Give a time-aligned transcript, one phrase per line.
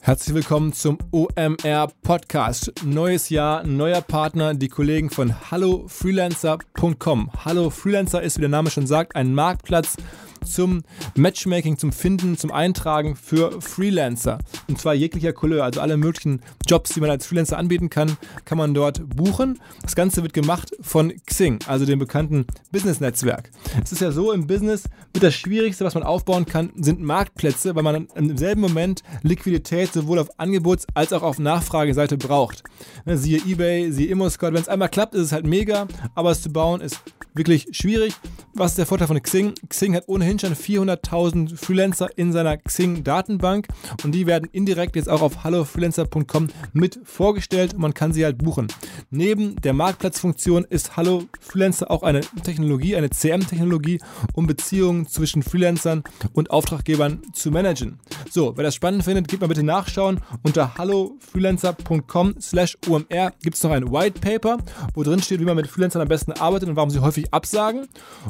[0.00, 2.72] Herzlich willkommen zum OMR Podcast.
[2.84, 7.30] Neues Jahr, neuer Partner, die Kollegen von hallofreelancer.com.
[7.44, 9.96] Hallo Freelancer ist, wie der Name schon sagt, ein Marktplatz
[10.44, 10.82] zum
[11.14, 14.38] Matchmaking, zum Finden, zum Eintragen für Freelancer.
[14.68, 18.58] Und zwar jeglicher Couleur, also alle möglichen Jobs, die man als Freelancer anbieten kann, kann
[18.58, 19.58] man dort buchen.
[19.82, 23.50] Das Ganze wird gemacht von Xing, also dem bekannten Business-Netzwerk.
[23.82, 27.74] Es ist ja so im Business, mit das Schwierigste, was man aufbauen kann, sind Marktplätze,
[27.74, 32.62] weil man im selben Moment Liquidität sowohl auf Angebots- als auch auf Nachfrageseite braucht.
[33.04, 34.48] Ne, siehe eBay, siehe ImmoScout.
[34.48, 37.00] Wenn es einmal klappt, ist es halt mega, aber es zu bauen ist
[37.34, 38.14] wirklich schwierig.
[38.54, 39.54] Was ist der Vorteil von Xing?
[39.68, 43.68] Xing hat ohnehin schon 400.000 Freelancer in seiner Xing-Datenbank
[44.04, 48.36] und die werden indirekt jetzt auch auf hallofreelancer.com mit vorgestellt und man kann sie halt
[48.36, 48.68] buchen.
[49.10, 54.00] Neben der Marktplatzfunktion ist Hallo Freelancer auch eine Technologie, eine CM-Technologie,
[54.34, 56.04] um Beziehungen zwischen Freelancern
[56.34, 57.98] und Auftraggebern zu managen.
[58.30, 60.20] So, wer das spannend findet, geht mal bitte nachschauen.
[60.42, 64.58] Unter hallofreelancer.com slash umr gibt es noch ein White Paper,
[64.92, 67.88] wo drin steht, wie man mit Freelancern am besten arbeitet und warum sie häufig absagen.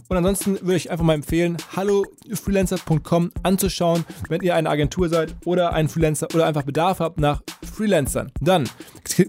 [0.09, 1.57] Und ansonsten würde ich einfach mal empfehlen,
[1.89, 7.43] hallofreelancer.com anzuschauen, wenn ihr eine Agentur seid oder ein Freelancer oder einfach Bedarf habt nach
[7.75, 8.31] Freelancern.
[8.41, 8.69] Dann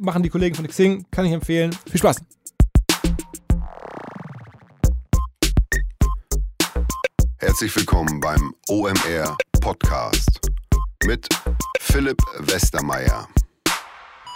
[0.01, 1.75] machen die Kollegen von Xing, kann ich empfehlen.
[1.89, 2.21] Viel Spaß!
[7.37, 10.41] Herzlich willkommen beim OMR Podcast
[11.05, 11.27] mit
[11.79, 13.27] Philipp Westermeier.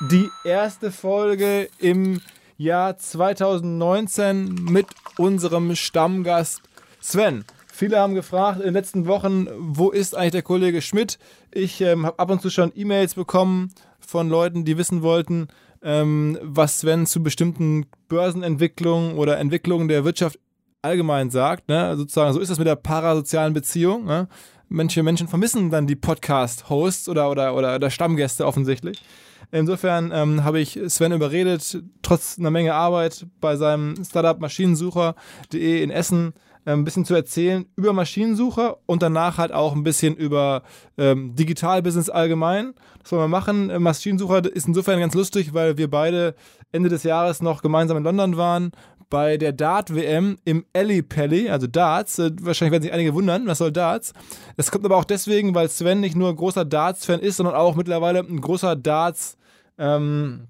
[0.10, 2.22] Die erste Folge im
[2.58, 6.62] Jahr 2019 mit unserem Stammgast
[7.02, 7.46] Sven.
[7.84, 11.20] Viele haben gefragt in den letzten Wochen, wo ist eigentlich der Kollege Schmidt?
[11.52, 15.50] Ich ähm, habe ab und zu schon E-Mails bekommen von Leuten, die wissen wollten,
[15.82, 20.40] ähm, was Sven zu bestimmten Börsenentwicklungen oder Entwicklungen der Wirtschaft
[20.82, 21.68] allgemein sagt.
[21.68, 21.98] Ne?
[21.98, 24.06] Sozusagen, so ist das mit der parasozialen Beziehung.
[24.06, 24.30] Ne?
[24.70, 29.04] Manche Menschen vermissen dann die Podcast-Hosts oder, oder, oder, oder Stammgäste offensichtlich.
[29.52, 35.92] Insofern ähm, habe ich Sven überredet, trotz einer Menge Arbeit bei seinem Startup Maschinensucher.de in
[35.92, 36.34] Essen
[36.72, 40.64] ein bisschen zu erzählen über Maschinensucher und danach halt auch ein bisschen über
[40.98, 42.74] ähm, Digitalbusiness allgemein.
[43.02, 43.70] Das wollen wir machen.
[43.70, 46.36] Äh, Maschinensucher ist insofern ganz lustig, weil wir beide
[46.72, 48.72] Ende des Jahres noch gemeinsam in London waren
[49.10, 50.66] bei der Dart-WM im
[51.08, 52.18] Pelli, also Darts.
[52.18, 54.14] Äh, wahrscheinlich werden sich einige wundern, was soll Darts?
[54.58, 57.76] Es kommt aber auch deswegen, weil Sven nicht nur ein großer Darts-Fan ist, sondern auch
[57.76, 59.38] mittlerweile ein großer Darts-
[59.78, 60.48] ähm,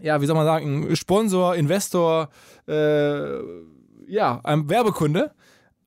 [0.00, 2.28] ja, wie soll man sagen, Sponsor, Investor,
[2.68, 3.38] äh,
[4.06, 5.32] ja, ein Werbekunde.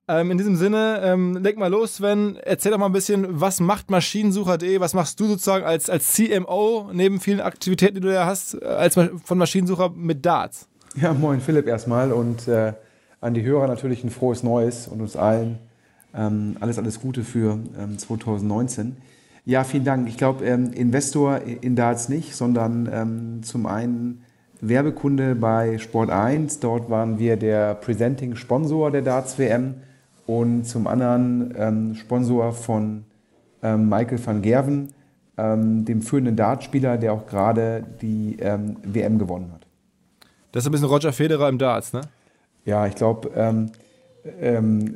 [0.08, 2.36] Ähm, in diesem Sinne, ähm, leg mal los, Sven.
[2.42, 4.80] Erzähl doch mal ein bisschen, was macht Maschinensucher.de?
[4.80, 8.64] Was machst du sozusagen als, als CMO neben vielen Aktivitäten, die du ja hast, äh,
[8.64, 10.66] als von Maschinensucher mit Darts?
[10.96, 12.72] Ja, moin Philipp erstmal und äh,
[13.20, 15.58] an die Hörer natürlich ein frohes Neues und uns allen
[16.14, 17.58] ähm, alles, alles Gute für
[17.96, 18.86] 2019.
[18.86, 18.96] Ähm,
[19.44, 20.08] ja, vielen Dank.
[20.08, 24.24] Ich glaube, ähm, Investor in Darts nicht, sondern ähm, zum einen
[24.60, 26.60] Werbekunde bei Sport 1.
[26.60, 29.74] Dort waren wir der Presenting Sponsor der Darts WM
[30.28, 33.04] und zum anderen ähm, Sponsor von
[33.62, 34.90] ähm, Michael van Gerven,
[35.38, 39.66] ähm, dem führenden Dartspieler, der auch gerade die ähm, WM gewonnen hat.
[40.52, 42.02] Das ist ein bisschen Roger Federer im Darts, ne?
[42.66, 43.70] Ja, ich glaube, ähm,
[44.38, 44.94] ähm,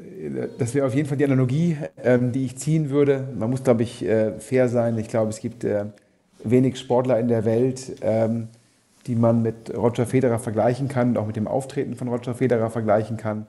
[0.58, 3.26] das wäre auf jeden Fall die Analogie, die ich ziehen würde.
[3.38, 4.98] Man muss, glaube ich, äh, fair sein.
[4.98, 5.86] Ich glaube, es gibt äh,
[6.44, 8.02] wenig Sportler in der Welt,
[9.06, 12.68] die man mit Roger Federer vergleichen kann und auch mit dem Auftreten von Roger Federer
[12.68, 13.46] vergleichen kann.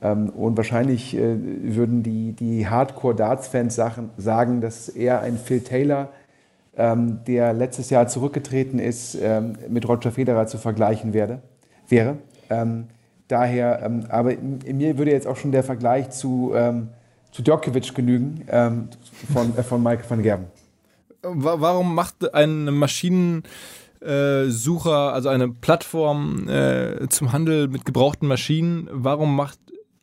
[0.00, 1.36] Ähm, und wahrscheinlich äh,
[1.74, 3.74] würden die, die Hardcore-Darts-Fans
[4.16, 6.10] sagen, dass er ein Phil Taylor,
[6.76, 11.40] ähm, der letztes Jahr zurückgetreten ist, ähm, mit Roger Federer zu vergleichen werde,
[11.88, 12.18] wäre.
[13.28, 16.54] daher, aber mir würde jetzt auch schon der Vergleich zu,
[17.30, 18.42] zu Djokovic genügen
[19.30, 20.46] von, äh, von Mike van Gerben.
[21.20, 23.42] Warum macht ein Maschinen
[24.00, 29.58] Sucher, also eine Plattform äh, zum Handel mit gebrauchten Maschinen, warum macht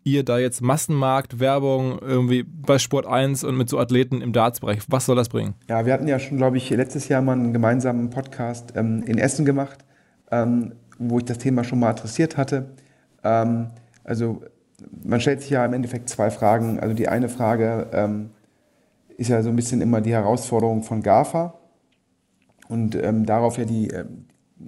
[0.05, 4.79] ihr da jetzt Massenmarkt, Werbung irgendwie bei Sport 1 und mit so Athleten im Dartsbereich?
[4.87, 5.55] Was soll das bringen?
[5.67, 9.17] Ja, wir hatten ja schon, glaube ich, letztes Jahr mal einen gemeinsamen Podcast ähm, in
[9.17, 9.83] Essen gemacht,
[10.31, 12.69] ähm, wo ich das Thema schon mal adressiert hatte.
[13.23, 13.71] Ähm,
[14.03, 14.43] also
[15.03, 16.79] man stellt sich ja im Endeffekt zwei Fragen.
[16.79, 18.29] Also die eine Frage ähm,
[19.17, 21.55] ist ja so ein bisschen immer die Herausforderung von GAFA
[22.67, 24.05] und ähm, darauf ja die, äh,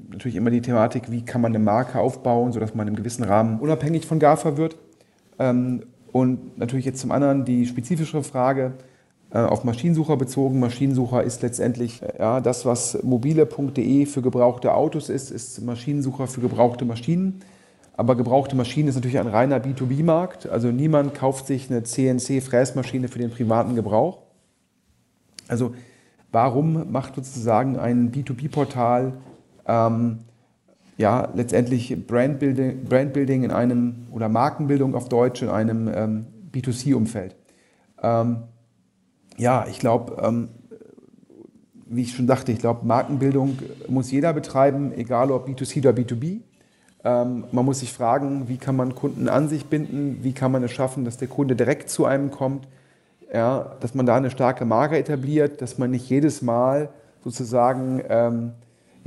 [0.09, 3.59] natürlich immer die Thematik, wie kann man eine Marke aufbauen, sodass man im gewissen Rahmen
[3.59, 4.77] unabhängig von GAFA wird.
[5.39, 8.73] Ähm, und natürlich jetzt zum anderen die spezifischere Frage
[9.29, 10.59] äh, auf Maschinensucher bezogen.
[10.59, 16.41] Maschinensucher ist letztendlich äh, ja, das, was mobile.de für gebrauchte Autos ist, ist Maschinensucher für
[16.41, 17.41] gebrauchte Maschinen.
[17.97, 20.47] Aber gebrauchte Maschinen ist natürlich ein reiner B2B-Markt.
[20.47, 24.19] Also niemand kauft sich eine CNC-Fräsmaschine für den privaten Gebrauch.
[25.47, 25.73] Also
[26.31, 29.13] warum macht sozusagen ein B2B-Portal
[29.67, 30.19] ähm,
[30.97, 37.35] ja, letztendlich Brandbuilding, Brandbuilding in einem oder Markenbildung auf Deutsch in einem ähm, B2C-Umfeld.
[38.01, 38.43] Ähm,
[39.37, 40.49] ja, ich glaube, ähm,
[41.85, 46.41] wie ich schon sagte, ich glaube, Markenbildung muss jeder betreiben, egal ob B2C oder B2B.
[47.03, 50.63] Ähm, man muss sich fragen, wie kann man Kunden an sich binden, wie kann man
[50.63, 52.67] es schaffen, dass der Kunde direkt zu einem kommt,
[53.31, 56.89] ja, dass man da eine starke Marke etabliert, dass man nicht jedes Mal
[57.23, 58.53] sozusagen ähm,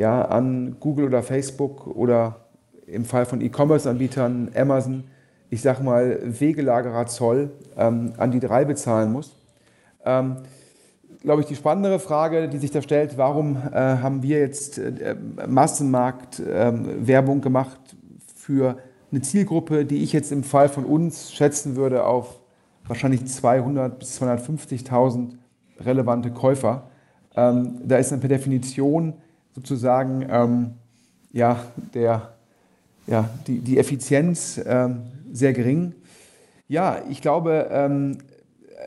[0.00, 2.47] ja, an Google oder Facebook oder
[2.87, 5.05] im Fall von E-Commerce-Anbietern Amazon,
[5.50, 9.37] ich sag mal, Wegelagerer Zoll ähm, an die drei bezahlen muss.
[10.06, 10.37] Ähm,
[11.20, 15.17] glaube ich, die spannendere Frage, die sich da stellt, warum äh, haben wir jetzt äh,
[15.47, 17.79] Massenmarkt-Werbung ähm, äh, gemacht
[18.35, 18.79] für
[19.12, 22.41] eine Zielgruppe, die ich jetzt im Fall von uns schätzen würde auf
[22.87, 25.32] wahrscheinlich 200 bis 250.000
[25.81, 26.85] relevante Käufer.
[27.37, 29.12] Ähm, da ist dann per Definition
[29.55, 30.75] sozusagen ähm,
[31.32, 31.64] ja,
[31.94, 32.35] der,
[33.06, 35.02] ja, die, die Effizienz ähm,
[35.32, 35.94] sehr gering.
[36.69, 38.19] Ja, ich glaube, ähm,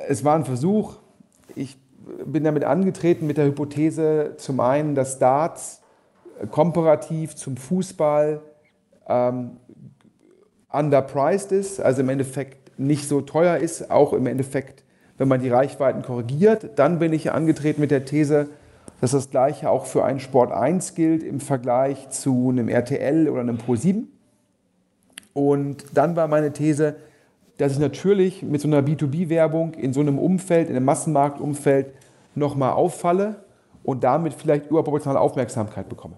[0.07, 0.97] es war ein Versuch.
[1.55, 1.77] Ich
[2.25, 5.81] bin damit angetreten mit der Hypothese zum einen, dass Darts
[6.51, 8.41] komparativ zum Fußball
[9.07, 9.57] ähm,
[10.69, 14.83] underpriced ist, also im Endeffekt nicht so teuer ist, auch im Endeffekt,
[15.17, 16.71] wenn man die Reichweiten korrigiert.
[16.77, 18.49] Dann bin ich angetreten mit der These,
[19.03, 23.41] dass das Gleiche auch für einen Sport 1 gilt im Vergleich zu einem RTL oder
[23.41, 24.07] einem Pro 7.
[25.33, 26.95] Und dann war meine These,
[27.57, 31.87] dass ich natürlich mit so einer B2B-Werbung in so einem Umfeld, in einem Massenmarktumfeld
[32.33, 33.43] nochmal auffalle
[33.83, 36.15] und damit vielleicht überproportionale Aufmerksamkeit bekomme.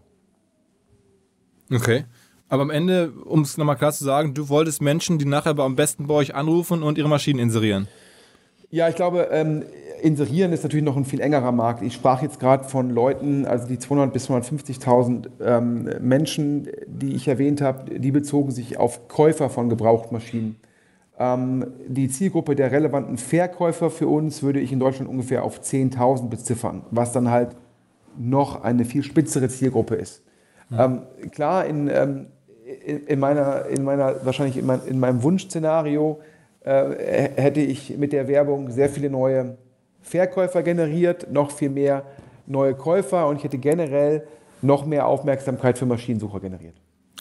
[1.73, 2.05] Okay.
[2.49, 5.75] Aber am Ende, um es nochmal klar zu sagen, du wolltest Menschen, die nachher am
[5.75, 7.87] besten bei euch anrufen und ihre Maschinen inserieren.
[8.69, 9.63] Ja, ich glaube, ähm,
[10.01, 11.81] inserieren ist natürlich noch ein viel engerer Markt.
[11.81, 17.27] Ich sprach jetzt gerade von Leuten, also die 200 bis 250.000 ähm, Menschen, die ich
[17.27, 20.57] erwähnt habe, die bezogen sich auf Käufer von Gebrauchtmaschinen.
[21.17, 26.29] Ähm, die Zielgruppe der relevanten Verkäufer für uns würde ich in Deutschland ungefähr auf 10.000
[26.29, 27.56] beziffern, was dann halt
[28.18, 30.23] noch eine viel spitzere Zielgruppe ist.
[30.77, 32.27] Ähm, klar, in, ähm,
[32.85, 36.19] in, in, meiner, in meiner, wahrscheinlich in, mein, in meinem Wunschszenario
[36.65, 39.57] äh, hätte ich mit der Werbung sehr viele neue
[40.01, 42.03] Verkäufer generiert, noch viel mehr
[42.47, 44.27] neue Käufer und ich hätte generell
[44.62, 46.75] noch mehr Aufmerksamkeit für Maschinensucher generiert.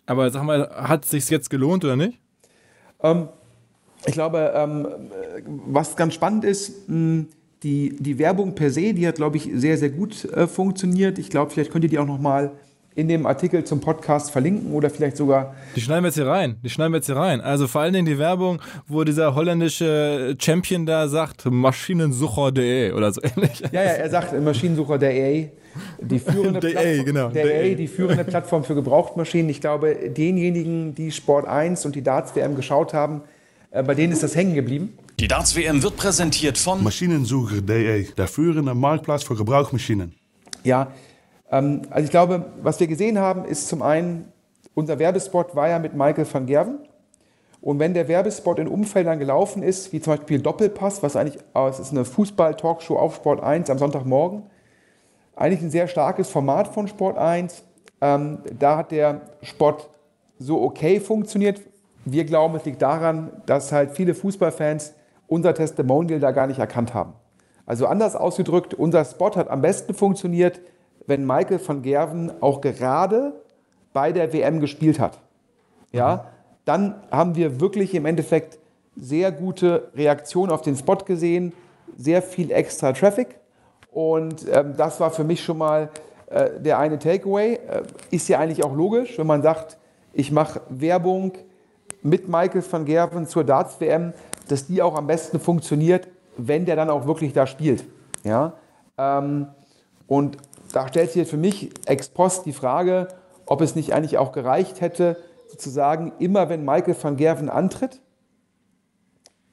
[0.06, 2.18] Aber sag mal, hat es sich jetzt gelohnt oder nicht?
[3.02, 3.28] Ähm,
[4.06, 4.88] ich glaube, ähm,
[5.66, 7.26] was ganz spannend ist, mh,
[7.62, 11.18] die, die Werbung per se, die hat, glaube ich, sehr, sehr gut äh, funktioniert.
[11.18, 12.52] Ich glaube, vielleicht könnt ihr die auch nochmal
[12.96, 15.54] in dem Artikel zum Podcast verlinken oder vielleicht sogar.
[15.74, 16.56] Die schneiden wir jetzt hier rein.
[16.62, 17.40] Die schneiden wir jetzt hier rein.
[17.40, 23.20] Also vor allen Dingen die Werbung, wo dieser holländische Champion da sagt, Maschinensucher.de oder so
[23.22, 23.60] ähnlich.
[23.72, 25.48] Ja, ja, er sagt Maschinensucher.de.
[26.00, 29.50] Die führende, Plattform, genau, der die führende Plattform für Gebrauchtmaschinen.
[29.50, 33.22] Ich glaube, denjenigen, die Sport 1 und die Darts WM geschaut haben,
[33.72, 34.96] äh, bei denen ist das hängen geblieben.
[35.18, 40.14] Die Darts WM wird präsentiert von Maschinensucher.de, der führende Marktplatz für Gebrauchmaschinen.
[40.62, 40.92] Ja,
[41.48, 44.32] also ich glaube, was wir gesehen haben, ist zum einen,
[44.74, 46.78] unser Werbespot war ja mit Michael van Gerven.
[47.60, 51.66] Und wenn der Werbespot in Umfeldern gelaufen ist, wie zum Beispiel Doppelpass, was eigentlich, oh,
[51.66, 54.42] es ist eine Fußball-Talkshow auf Sport 1 am Sonntagmorgen,
[55.36, 57.64] eigentlich ein sehr starkes Format von Sport 1.
[58.00, 59.76] Ähm, da hat der Spot
[60.38, 61.60] so okay funktioniert.
[62.04, 64.92] Wir glauben, es liegt daran, dass halt viele Fußballfans
[65.26, 67.14] unser Testimonial da gar nicht erkannt haben.
[67.66, 70.60] Also anders ausgedrückt, unser Spot hat am besten funktioniert,
[71.06, 73.32] wenn Michael van Gerven auch gerade
[73.92, 75.18] bei der WM gespielt hat.
[75.92, 76.26] Ja,
[76.64, 78.58] dann haben wir wirklich im Endeffekt
[78.96, 81.52] sehr gute Reaktionen auf den Spot gesehen,
[81.96, 83.36] sehr viel extra Traffic.
[83.92, 85.90] Und ähm, das war für mich schon mal
[86.30, 87.54] äh, der eine Takeaway.
[87.54, 89.78] Äh, ist ja eigentlich auch logisch, wenn man sagt,
[90.12, 91.32] ich mache Werbung
[92.02, 94.12] mit Michael van Gerven zur Darts-WM,
[94.48, 97.84] dass die auch am besten funktioniert, wenn der dann auch wirklich da spielt.
[98.24, 98.54] Ja?
[98.98, 99.48] Ähm,
[100.06, 100.36] und
[100.74, 103.08] da stellt sich jetzt für mich ex post die Frage,
[103.46, 105.16] ob es nicht eigentlich auch gereicht hätte,
[105.48, 108.00] sozusagen immer wenn Michael van Gerven antritt,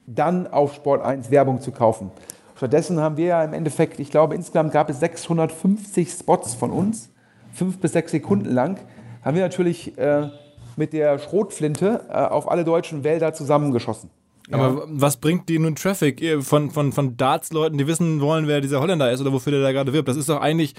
[0.06, 2.10] dann auf Sport 1 Werbung zu kaufen.
[2.56, 7.10] Stattdessen haben wir ja im Endeffekt, ich glaube, insgesamt gab es 650 Spots von uns,
[7.52, 8.78] fünf bis sechs Sekunden lang,
[9.24, 10.28] haben wir natürlich äh,
[10.76, 14.10] mit der Schrotflinte äh, auf alle deutschen Wälder zusammengeschossen.
[14.50, 18.80] Aber was bringt die nun Traffic von, von, von Darts-Leuten, die wissen wollen, wer dieser
[18.80, 20.08] Holländer ist oder wofür der da gerade wirbt?
[20.08, 20.74] Das ist doch eigentlich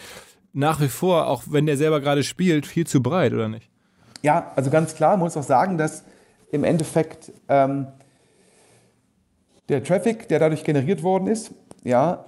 [0.53, 3.69] nach wie vor, auch wenn der selber gerade spielt, viel zu breit, oder nicht?
[4.21, 6.05] Ja, also ganz klar, man muss auch sagen, dass
[6.51, 7.87] im Endeffekt ähm,
[9.69, 11.51] der Traffic, der dadurch generiert worden ist,
[11.83, 12.25] ja,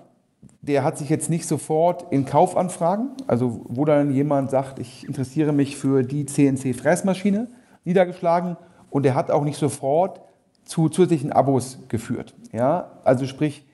[0.62, 5.52] der hat sich jetzt nicht sofort in Kaufanfragen, also wo dann jemand sagt, ich interessiere
[5.52, 7.48] mich für die CNC-Fräsmaschine,
[7.84, 8.58] niedergeschlagen
[8.90, 10.22] und der hat auch nicht sofort
[10.64, 12.34] zu zusätzlichen Abos geführt.
[12.52, 12.92] Ja?
[13.04, 13.66] Also sprich,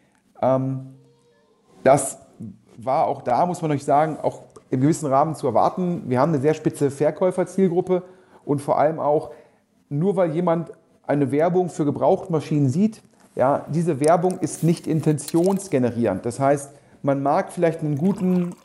[0.42, 0.96] ähm,
[1.84, 2.20] das
[2.86, 6.04] war auch da, muss man euch sagen, auch im gewissen Rahmen zu erwarten.
[6.08, 8.04] Wir haben eine sehr spitze Verkäuferzielgruppe
[8.46, 9.32] und vor allem auch,
[9.90, 10.72] nur weil jemand
[11.06, 13.02] eine Werbung für Gebrauchtmaschinen sieht,
[13.36, 16.26] ja, diese Werbung ist nicht intentionsgenerierend.
[16.26, 16.72] Das heißt,
[17.02, 18.56] man mag vielleicht einen guten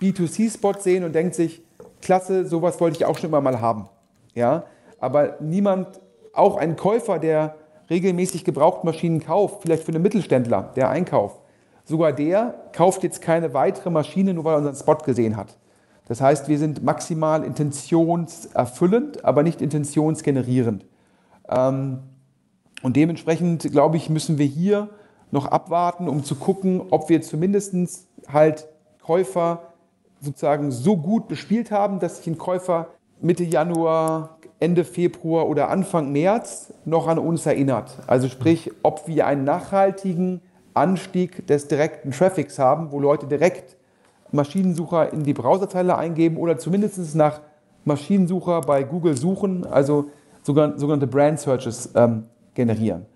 [0.00, 1.62] B2C-Spot sehen und denkt sich,
[2.00, 3.88] klasse, sowas wollte ich auch schon immer mal haben.
[4.34, 4.64] Ja,
[4.98, 6.00] aber niemand,
[6.32, 7.56] auch ein Käufer, der
[7.90, 11.41] regelmäßig Gebrauchtmaschinen kauft, vielleicht für einen Mittelständler, der einkauft,
[11.84, 15.56] sogar der kauft jetzt keine weitere Maschine, nur weil er unseren Spot gesehen hat.
[16.08, 20.84] Das heißt, wir sind maximal intentionserfüllend, aber nicht intentionsgenerierend.
[21.48, 22.00] Ähm,
[22.82, 24.90] und dementsprechend, glaube ich, müssen wir hier
[25.30, 27.74] noch abwarten, um zu gucken, ob wir zumindest
[28.28, 28.68] halt
[29.02, 29.72] Käufer
[30.20, 32.88] sozusagen so gut bespielt haben, dass sich ein Käufer
[33.20, 37.98] Mitte Januar, Ende Februar oder Anfang März noch an uns erinnert.
[38.06, 40.40] Also sprich, ob wir einen nachhaltigen
[40.74, 43.76] Anstieg des direkten Traffics haben, wo Leute direkt
[44.32, 47.40] Maschinensucher in die Browserzeile eingeben oder zumindest nach
[47.84, 50.06] Maschinensucher bei Google suchen, also
[50.42, 52.24] sogenannte Brand Searches ähm,
[52.54, 53.06] generieren.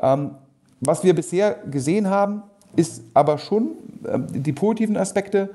[0.00, 0.32] Ähm,
[0.80, 2.42] was wir bisher gesehen haben,
[2.74, 3.72] ist aber schon,
[4.06, 5.50] ähm, die positiven Aspekte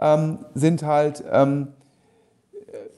[0.00, 1.68] ähm, sind halt, ähm,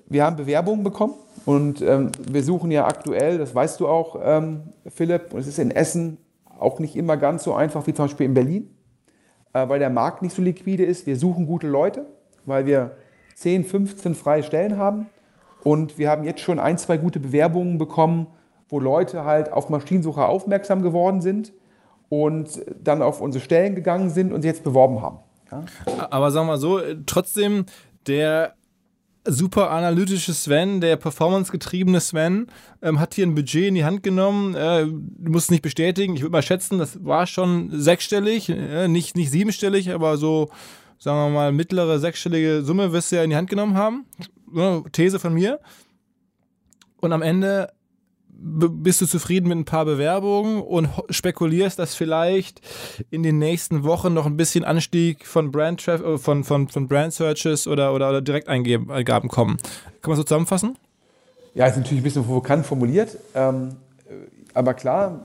[0.06, 1.14] wir haben Bewerbungen bekommen
[1.47, 4.16] und ähm, wir suchen ja aktuell, das weißt du auch,
[4.88, 6.18] Philipp, und es ist in Essen
[6.62, 8.71] auch nicht immer ganz so einfach wie zum Beispiel in Berlin,
[9.52, 11.07] äh, weil der Markt nicht so liquide ist.
[11.07, 12.07] Wir suchen gute Leute,
[12.45, 12.97] weil wir
[13.35, 15.07] 10, 15 freie Stellen haben
[15.62, 18.26] und wir haben jetzt schon ein, zwei gute Bewerbungen bekommen,
[18.69, 21.52] wo Leute halt auf Maschinensucher aufmerksam geworden sind
[22.09, 25.19] und dann auf unsere Stellen gegangen sind und sie jetzt beworben haben.
[25.50, 25.64] Ja?
[26.11, 27.66] Aber sagen wir mal so, trotzdem
[28.07, 28.54] der
[29.24, 32.48] super analytische Sven, der performancegetriebene Sven,
[32.80, 34.54] ähm, hat hier ein Budget in die Hand genommen.
[34.54, 36.14] Äh, du musst es nicht bestätigen.
[36.14, 40.50] Ich würde mal schätzen, das war schon sechsstellig, äh, nicht, nicht siebenstellig, aber so,
[40.98, 44.06] sagen wir mal, mittlere sechsstellige Summe wirst du ja in die Hand genommen haben.
[44.52, 45.60] So, These von mir.
[47.00, 47.72] Und am Ende
[48.44, 52.61] bist du zufrieden mit ein paar Bewerbungen und spekulierst, dass vielleicht
[53.11, 57.12] in den nächsten Wochen noch ein bisschen Anstieg von Brand äh, von, von, von Brand
[57.12, 59.58] Searches oder, oder, oder Direkteingaben kommen.
[60.00, 60.76] Kann man so zusammenfassen?
[61.54, 63.16] Ja, ist natürlich ein bisschen provokant formuliert.
[63.34, 63.76] Ähm,
[64.54, 65.20] aber klar,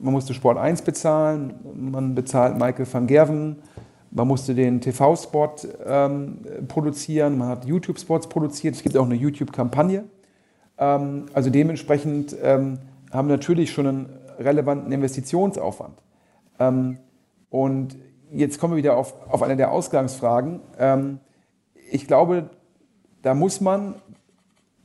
[0.00, 3.56] man musste Sport 1 bezahlen, man bezahlt Michael van Gerven,
[4.10, 5.54] man musste den TV-Spot
[5.86, 10.04] ähm, produzieren, man hat YouTube-Spots produziert, es gibt auch eine YouTube-Kampagne.
[10.78, 12.78] Ähm, also dementsprechend ähm,
[13.12, 16.02] haben wir natürlich schon einen relevanten Investitionsaufwand.
[16.58, 16.98] Ähm,
[17.50, 17.96] und
[18.30, 20.60] jetzt kommen wir wieder auf, auf eine der Ausgangsfragen.
[21.90, 22.50] ich glaube,
[23.22, 23.96] da muss man,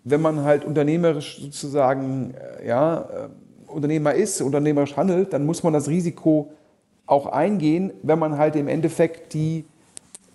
[0.04, 3.30] wenn man halt unternehmerisch sozusagen, äh, ja, äh,
[3.68, 6.52] Unternehmer ist, unternehmerisch handelt, dann muss man das Risiko
[7.06, 9.66] auch eingehen, wenn man halt im Endeffekt die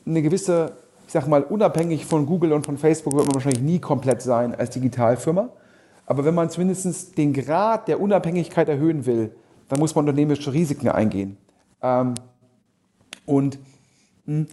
[0.07, 0.73] eine gewisse
[1.09, 4.55] ich sag mal, unabhängig von Google und von Facebook wird man wahrscheinlich nie komplett sein
[4.55, 5.49] als Digitalfirma.
[6.05, 9.35] Aber wenn man zumindest den Grad der Unabhängigkeit erhöhen will,
[9.71, 11.38] dann muss man unternehmerische Risiken eingehen.
[11.81, 12.12] Ähm,
[13.25, 13.59] und
[14.27, 14.49] hm,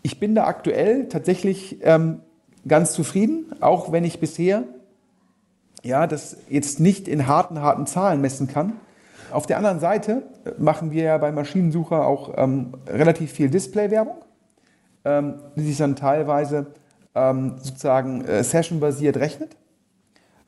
[0.00, 2.20] ich bin da aktuell tatsächlich ähm,
[2.66, 4.64] ganz zufrieden, auch wenn ich bisher
[5.82, 8.72] ja, das jetzt nicht in harten, harten Zahlen messen kann.
[9.30, 10.22] Auf der anderen Seite
[10.56, 14.16] machen wir ja bei Maschinensucher auch ähm, relativ viel Display-Werbung
[15.56, 16.66] die sich dann teilweise
[17.14, 19.56] ähm, sozusagen äh, sessionbasiert rechnet.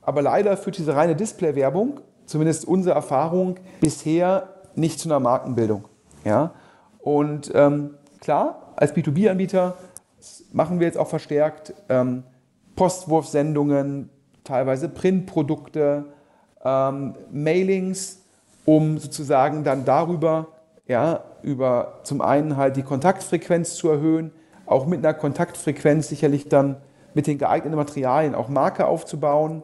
[0.03, 5.85] Aber leider führt diese reine Display-Werbung, zumindest unsere Erfahrung, bisher nicht zu einer Markenbildung.
[6.25, 6.53] Ja?
[6.99, 9.75] Und ähm, klar, als B2B-Anbieter
[10.53, 12.25] machen wir jetzt auch verstärkt ähm,
[12.77, 14.11] Postwurfsendungen,
[14.45, 16.07] teilweise Printprodukte,
[16.65, 18.23] ähm, Mailings,
[18.65, 20.49] um sozusagen dann darüber,
[20.87, 24.33] ja, über zum einen halt die Kontaktfrequenz zu erhöhen,
[24.69, 26.77] auch mit einer Kontaktfrequenz sicherlich dann
[27.15, 29.63] mit den geeigneten Materialien auch Marke aufzubauen.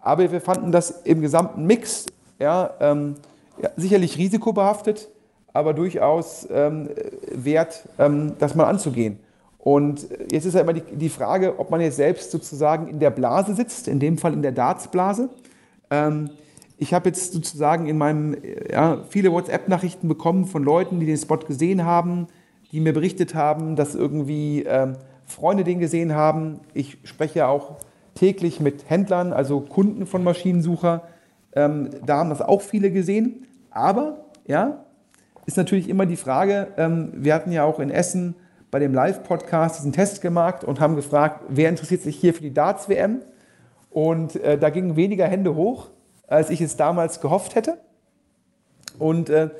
[0.00, 2.06] Aber wir fanden das im gesamten Mix
[2.38, 3.16] ja, ähm,
[3.60, 5.08] ja, sicherlich risikobehaftet,
[5.52, 6.88] aber durchaus ähm,
[7.32, 9.18] wert, ähm, das mal anzugehen.
[9.58, 13.10] Und jetzt ist ja immer die, die, Frage, ob man jetzt selbst sozusagen in der
[13.10, 15.30] Blase sitzt, in dem Fall in der Dartsblase.
[15.90, 16.30] Ähm,
[16.76, 18.36] ich habe jetzt sozusagen in meinem,
[18.70, 22.26] ja, viele WhatsApp-Nachrichten bekommen von Leuten, die den Spot gesehen haben,
[22.74, 24.94] die mir berichtet haben, dass irgendwie ähm,
[25.26, 26.58] Freunde den gesehen haben.
[26.72, 27.76] Ich spreche ja auch
[28.14, 31.02] täglich mit Händlern, also Kunden von Maschinensucher.
[31.54, 33.46] Ähm, da haben das auch viele gesehen.
[33.70, 34.84] Aber, ja,
[35.46, 38.34] ist natürlich immer die Frage, ähm, wir hatten ja auch in Essen
[38.72, 42.52] bei dem Live-Podcast diesen Test gemacht und haben gefragt, wer interessiert sich hier für die
[42.52, 43.20] Darts-WM?
[43.90, 45.90] Und äh, da gingen weniger Hände hoch,
[46.26, 47.78] als ich es damals gehofft hätte.
[48.98, 49.50] Und äh,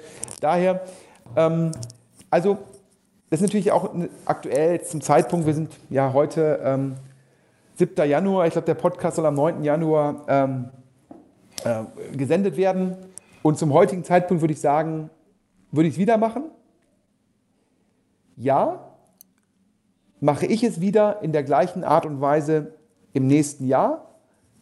[0.41, 0.81] daher,
[1.37, 1.71] ähm,
[2.29, 2.59] also
[3.35, 3.93] das ist natürlich auch
[4.27, 6.95] aktuell zum Zeitpunkt, wir sind ja heute ähm,
[7.75, 8.09] 7.
[8.09, 9.65] Januar, ich glaube der Podcast soll am 9.
[9.65, 10.69] Januar ähm,
[11.65, 11.83] äh,
[12.17, 12.95] gesendet werden.
[13.43, 15.11] Und zum heutigen Zeitpunkt würde ich sagen,
[15.73, 16.45] würde ich es wieder machen?
[18.37, 18.89] Ja.
[20.21, 22.75] Mache ich es wieder in der gleichen Art und Weise
[23.15, 24.15] im nächsten Jahr?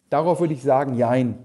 [0.09, 1.37] Darauf würde ich sagen, jein.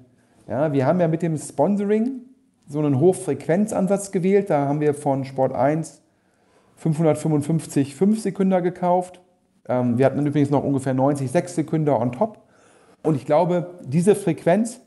[0.49, 2.23] Ja, wir haben ja mit dem Sponsoring
[2.67, 4.49] so einen Hochfrequenzansatz gewählt.
[4.49, 6.01] Da haben wir von Sport 1
[6.79, 9.21] 555 5 Sekunden gekauft.
[9.69, 12.39] Ähm, wir hatten übrigens noch ungefähr 90 6 Sekunden on top.
[13.03, 14.81] Und ich glaube, diese Frequenz,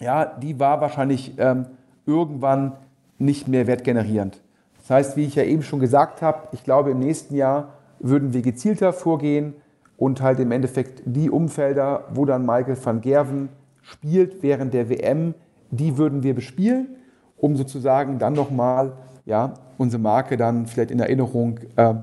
[0.00, 1.66] ja, die war wahrscheinlich ähm,
[2.06, 2.72] irgendwann
[3.18, 4.40] nicht mehr wertgenerierend.
[4.78, 8.32] Das heißt, wie ich ja eben schon gesagt habe, ich glaube, im nächsten Jahr würden
[8.32, 9.54] wir gezielter vorgehen
[9.96, 13.48] und halt im Endeffekt die Umfelder, wo dann Michael van Gerven
[13.82, 15.34] spielt während der WM,
[15.70, 16.96] die würden wir bespielen,
[17.36, 18.92] um sozusagen dann nochmal
[19.24, 21.94] ja, unsere Marke dann vielleicht in Erinnerung äh,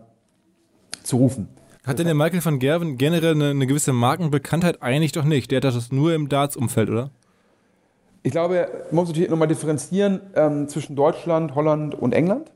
[1.04, 1.48] zu rufen.
[1.86, 4.84] Hat denn der Michael van Gerven generell eine, eine, gewisse Markenbekanntheit?
[4.84, 5.50] Eigentlich doch nicht.
[5.50, 7.10] Der hat das nur im Darts-Umfeld, oder?
[8.22, 12.52] Ich glaube, man muss natürlich nochmal differenzieren ähm, zwischen Deutschland, Holland und England.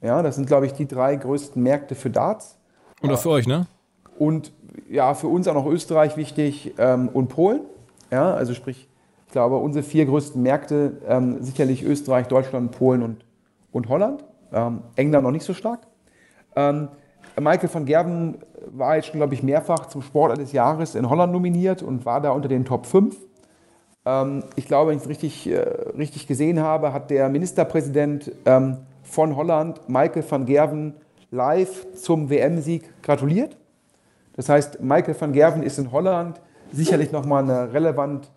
[0.00, 2.56] Ja, das sind, glaube ich, die drei größten Märkte für Darts.
[3.00, 3.66] Und auch für euch, ne?
[4.16, 4.52] Und
[4.88, 7.62] ja, für uns auch noch Österreich wichtig ähm, und Polen.
[8.12, 8.88] Ja, also sprich,
[9.26, 13.24] ich glaube, unsere vier größten Märkte ähm, sicherlich Österreich, Deutschland, Polen und,
[13.72, 14.24] und Holland.
[14.52, 15.80] Ähm, England noch nicht so stark.
[16.56, 16.88] Ähm,
[17.38, 21.32] Michael van Gerven war jetzt schon, glaube ich, mehrfach zum Sportler des Jahres in Holland
[21.32, 23.16] nominiert und war da unter den Top 5.
[24.04, 25.58] Ähm, ich glaube, wenn ich es richtig, äh,
[25.96, 30.94] richtig gesehen habe, hat der Ministerpräsident ähm, von Holland, Michael van Gerven,
[31.30, 33.56] live zum WM-Sieg gratuliert.
[34.34, 36.40] Das heißt, Michael van Gerven ist in Holland
[36.72, 38.30] sicherlich nochmal eine relevant,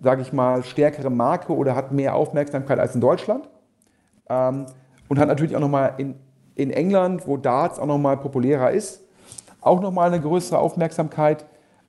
[0.00, 3.48] sage ich mal, stärkere Marke oder hat mehr Aufmerksamkeit als in Deutschland.
[4.28, 4.66] Ähm,
[5.08, 6.14] und hat natürlich auch nochmal in,
[6.54, 9.02] in England, wo Darts auch nochmal populärer ist,
[9.60, 11.44] auch nochmal eine größere Aufmerksamkeit.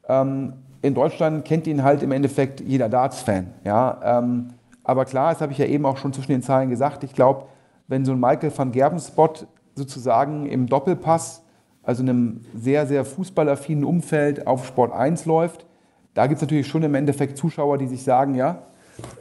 [0.08, 3.48] Ähm, in Deutschland kennt ihn halt im Endeffekt jeder Darts-Fan.
[3.64, 4.00] Ja?
[4.04, 4.50] Ähm,
[4.84, 7.46] aber klar, das habe ich ja eben auch schon zwischen den Zeilen gesagt, ich glaube,
[7.88, 9.34] wenn so ein Michael van Gerben-Spot
[9.76, 11.44] sozusagen im Doppelpass,
[11.84, 15.66] also in einem sehr, sehr fußballaffinen Umfeld auf Sport 1 läuft,
[16.14, 18.64] da gibt es natürlich schon im Endeffekt Zuschauer, die sich sagen, ja,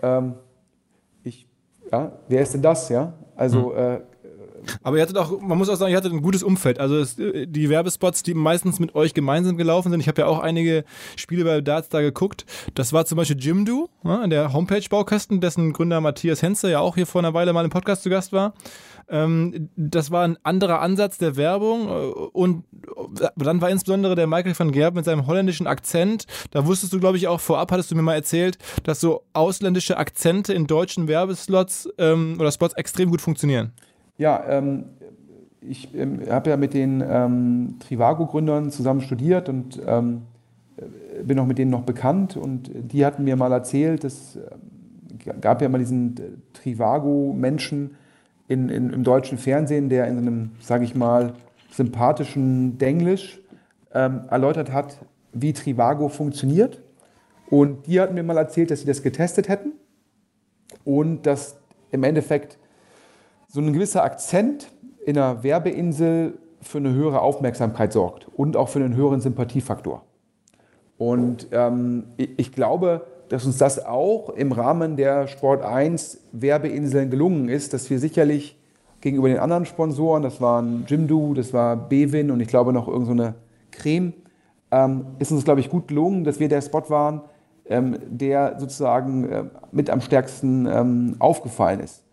[0.03, 0.35] ähm,
[1.93, 2.89] ja, wer ist denn das?
[2.89, 3.13] Ja?
[3.37, 3.79] Also mhm.
[3.79, 4.01] äh,
[4.83, 6.81] aber ihr hattet auch, man muss auch sagen, ihr hattet ein gutes Umfeld.
[6.81, 10.01] Also es, die Werbespots, die meistens mit euch gemeinsam gelaufen sind.
[10.01, 10.85] Ich habe ja auch einige
[11.17, 12.45] Spiele bei Darts da geguckt.
[12.75, 17.07] Das war zum Beispiel Jimdo, ja, der Homepage-Baukasten, dessen Gründer Matthias Henze ja auch hier
[17.07, 18.55] vor einer Weile mal im Podcast zu Gast war.
[19.09, 21.91] Ähm, das war ein anderer Ansatz der Werbung äh,
[22.33, 22.65] und
[23.37, 26.27] dann war insbesondere der Michael van Gerb mit seinem holländischen Akzent.
[26.51, 29.97] Da wusstest du, glaube ich, auch vorab, hattest du mir mal erzählt, dass so ausländische
[29.97, 33.73] Akzente in deutschen Werbeslots ähm, oder Spots extrem gut funktionieren.
[34.17, 34.85] Ja, ähm,
[35.61, 40.23] ich ähm, habe ja mit den ähm, Trivago-Gründern zusammen studiert und ähm,
[41.23, 42.37] bin auch mit denen noch bekannt.
[42.37, 44.41] Und die hatten mir mal erzählt, es äh,
[45.41, 46.21] gab ja mal diesen äh,
[46.53, 47.97] Trivago-Menschen
[48.49, 51.35] in, in, im deutschen Fernsehen, der in einem, sage ich mal,
[51.71, 53.41] sympathischen Denglisch
[53.93, 54.99] ähm, erläutert hat,
[55.33, 56.81] wie Trivago funktioniert.
[57.51, 59.73] Und die hatten mir mal erzählt, dass sie das getestet hätten
[60.85, 61.57] und dass
[61.91, 62.59] im Endeffekt
[63.49, 64.71] so ein gewisser Akzent
[65.05, 70.05] in einer Werbeinsel für eine höhere Aufmerksamkeit sorgt und auch für einen höheren Sympathiefaktor.
[70.97, 77.49] Und ähm, ich glaube, dass uns das auch im Rahmen der Sport 1 Werbeinseln gelungen
[77.49, 78.57] ist, dass wir sicherlich
[79.01, 83.31] gegenüber den anderen Sponsoren, das waren Jimdo, das war Bewin und ich glaube noch irgendeine
[83.31, 83.35] so
[83.73, 84.13] Creme,
[84.71, 87.23] ähm, ist uns, glaube ich, gut gelungen, dass wir der Spot waren,
[87.67, 92.05] ähm, der sozusagen äh, mit am stärksten ähm, aufgefallen ist.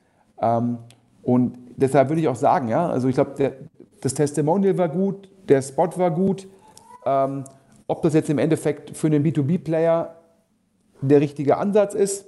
[0.41, 0.79] Ähm,
[1.21, 3.53] und deshalb würde ich auch sagen, ja, also ich glaube,
[4.01, 6.47] das Testimonial war gut, der Spot war gut.
[7.05, 7.43] Ähm,
[7.85, 10.15] ob das jetzt im Endeffekt für einen B2B-Player
[11.09, 12.25] der richtige Ansatz ist,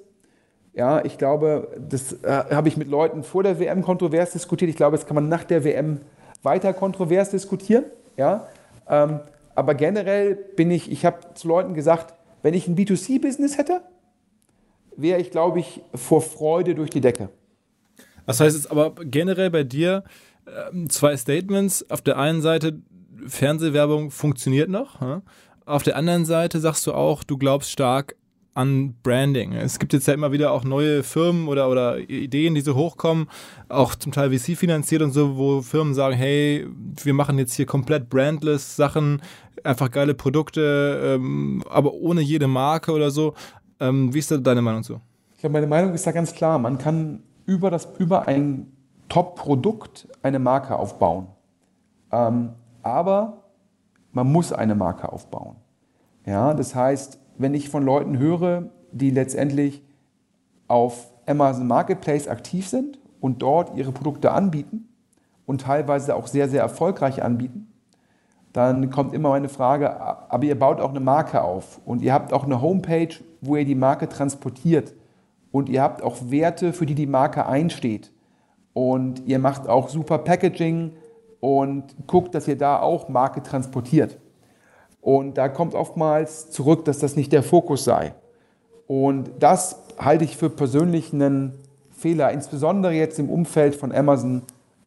[0.74, 4.70] ja, ich glaube, das äh, habe ich mit Leuten vor der WM kontrovers diskutiert.
[4.70, 6.02] Ich glaube, das kann man nach der WM
[6.42, 7.86] weiter kontrovers diskutieren.
[8.18, 8.48] Ja?
[8.90, 9.20] Ähm,
[9.56, 13.82] aber generell bin ich, ich habe zu Leuten gesagt, wenn ich ein B2C-Business hätte,
[14.98, 17.30] wäre ich, glaube ich, vor Freude durch die Decke.
[18.26, 20.04] Das heißt jetzt aber generell bei dir
[20.46, 21.90] äh, zwei Statements.
[21.92, 22.82] Auf der einen Seite,
[23.28, 25.02] Fernsehwerbung funktioniert noch.
[25.02, 25.22] Ja?
[25.66, 28.16] Auf der anderen Seite sagst du auch, du glaubst stark
[28.54, 29.54] an Branding?
[29.54, 33.28] Es gibt jetzt ja immer wieder auch neue Firmen oder, oder Ideen, die so hochkommen,
[33.70, 36.68] auch zum Teil VC finanziert und so, wo Firmen sagen, hey,
[37.04, 39.22] wir machen jetzt hier komplett brandless Sachen,
[39.64, 43.34] einfach geile Produkte, ähm, aber ohne jede Marke oder so.
[43.80, 45.00] Ähm, wie ist da deine Meinung zu?
[45.34, 46.60] Ich glaube, meine Meinung ist da ganz klar.
[46.60, 48.72] Man kann über, das, über ein
[49.10, 51.28] Top-Produkt eine Marke aufbauen.
[52.12, 53.44] Ähm, aber
[54.12, 55.56] man muss eine Marke aufbauen.
[56.26, 59.82] Ja, das heißt, wenn ich von Leuten höre, die letztendlich
[60.68, 64.90] auf Amazon Marketplace aktiv sind und dort ihre Produkte anbieten
[65.46, 67.68] und teilweise auch sehr, sehr erfolgreich anbieten,
[68.54, 72.34] dann kommt immer meine Frage, aber ihr baut auch eine Marke auf und ihr habt
[72.34, 74.94] auch eine Homepage, wo ihr die Marke transportiert
[75.52, 78.12] und ihr habt auch Werte, für die die Marke einsteht
[78.74, 80.94] und ihr macht auch super Packaging
[81.40, 84.18] und guckt, dass ihr da auch Marke transportiert.
[85.04, 88.14] Und da kommt oftmals zurück, dass das nicht der Fokus sei.
[88.88, 91.60] Und das halte ich für persönlich einen
[91.92, 94.44] Fehler, insbesondere jetzt im Umfeld von Amazon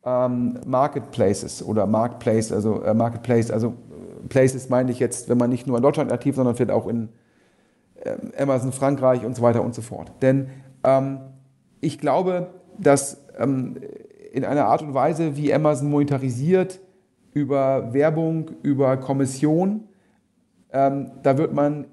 [0.07, 5.50] ähm, Marketplaces oder Marketplace, also äh, Marketplace, also äh, Places meine ich jetzt, wenn man
[5.50, 7.11] nicht nur in Deutschland aktiv, sondern vielleicht auch in
[7.96, 10.12] äh, Amazon Frankreich und so weiter und so fort.
[10.22, 10.48] Denn
[10.83, 11.18] ähm,
[11.81, 12.48] ich glaube,
[12.79, 13.76] dass ähm,
[14.33, 16.81] in einer Art und Weise, wie Amazon monetarisiert,
[17.35, 19.85] über Werbung, über Kommission,
[20.72, 21.87] ähm, da wird man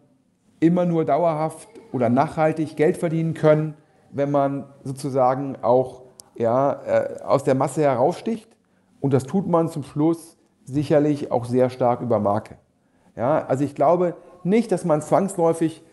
[0.59, 3.75] immer nur dauerhaft oder nachhaltig Geld verdienen können,
[4.12, 6.03] wenn man sozusagen auch
[6.36, 8.49] ja, äh, aus der Masse heraussticht.
[8.99, 12.55] Und das tut man zum Schluss sicherlich auch sehr stark über Marke.
[13.15, 15.83] Ja, also ich glaube nicht, dass man zwangsläufig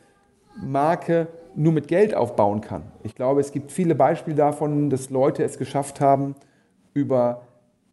[0.57, 2.85] Marke nur mit Geld aufbauen kann.
[3.03, 6.37] Ich glaube, es gibt viele Beispiele davon, dass Leute es geschafft haben,
[6.95, 7.43] über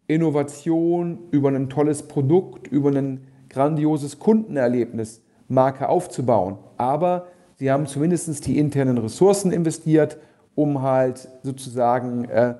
[0.08, 6.58] Innovation, über ein tolles Produkt, über ein grandioses Kundenerlebnis Marke aufzubauen.
[6.78, 10.18] Aber sie haben zumindest die internen Ressourcen investiert
[10.58, 12.56] um halt sozusagen äh,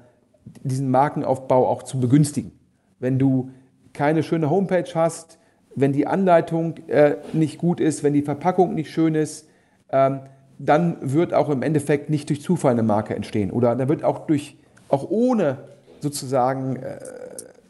[0.62, 2.52] diesen Markenaufbau auch zu begünstigen.
[3.00, 3.50] Wenn du
[3.92, 5.40] keine schöne Homepage hast,
[5.76, 9.50] wenn die Anleitung äh, nicht gut ist, wenn die Verpackung nicht schön ist,
[9.92, 10.20] ähm,
[10.60, 13.50] dann wird auch im Endeffekt nicht durch Zufall eine Marke entstehen.
[13.50, 14.58] Oder da wird auch durch,
[14.90, 15.58] auch ohne
[16.00, 17.00] sozusagen, äh,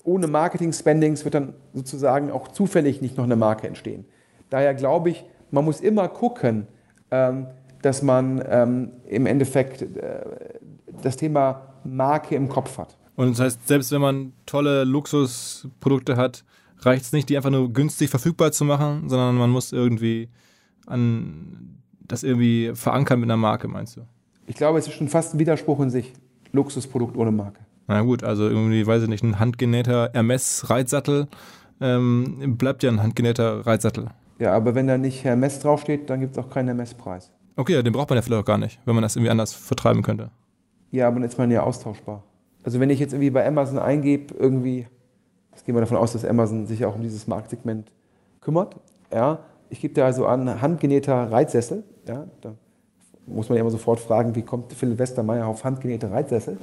[0.08, 4.06] ohne Marketing-Spendings wird dann sozusagen auch zufällig nicht noch eine Marke entstehen.
[4.50, 6.68] Daher glaube ich, man muss immer gucken,
[7.12, 7.48] ähm,
[7.82, 10.22] dass man ähm, im Endeffekt äh,
[11.04, 12.98] das Thema Marke im Kopf hat.
[13.16, 16.46] Und das heißt, selbst wenn man tolle Luxusprodukte hat,
[16.80, 20.30] reicht es nicht, die einfach nur günstig verfügbar zu machen, sondern man muss irgendwie
[20.86, 24.02] an das irgendwie verankern mit einer Marke, meinst du?
[24.46, 26.14] Ich glaube, es ist schon fast ein Widerspruch in sich.
[26.54, 27.60] Luxusprodukt ohne Marke.
[27.88, 31.28] Na gut, also irgendwie, weiß ich nicht, ein handgenähter Hermes-Reitsattel
[31.80, 34.08] ähm, bleibt ja ein handgenähter Reitsattel.
[34.40, 37.32] Ja, aber wenn da nicht Hermes draufsteht, dann gibt es auch keinen Hermes-Preis.
[37.56, 40.04] Okay, den braucht man ja vielleicht auch gar nicht, wenn man das irgendwie anders vertreiben
[40.04, 40.30] könnte.
[40.92, 42.24] Ja, aber dann ist man ja austauschbar.
[42.64, 44.86] Also wenn ich jetzt irgendwie bei Amazon eingebe, irgendwie,
[45.52, 47.92] jetzt gehen wir davon aus, dass Amazon sich auch um dieses Marktsegment
[48.42, 48.76] kümmert.
[49.12, 51.84] Ja, ich gebe da also an handgenähter Reitsessel.
[52.08, 52.54] Ja, da
[53.28, 56.58] muss man ja immer sofort fragen, wie kommt Philipp Westermeier auf handgenähte Reitsessel?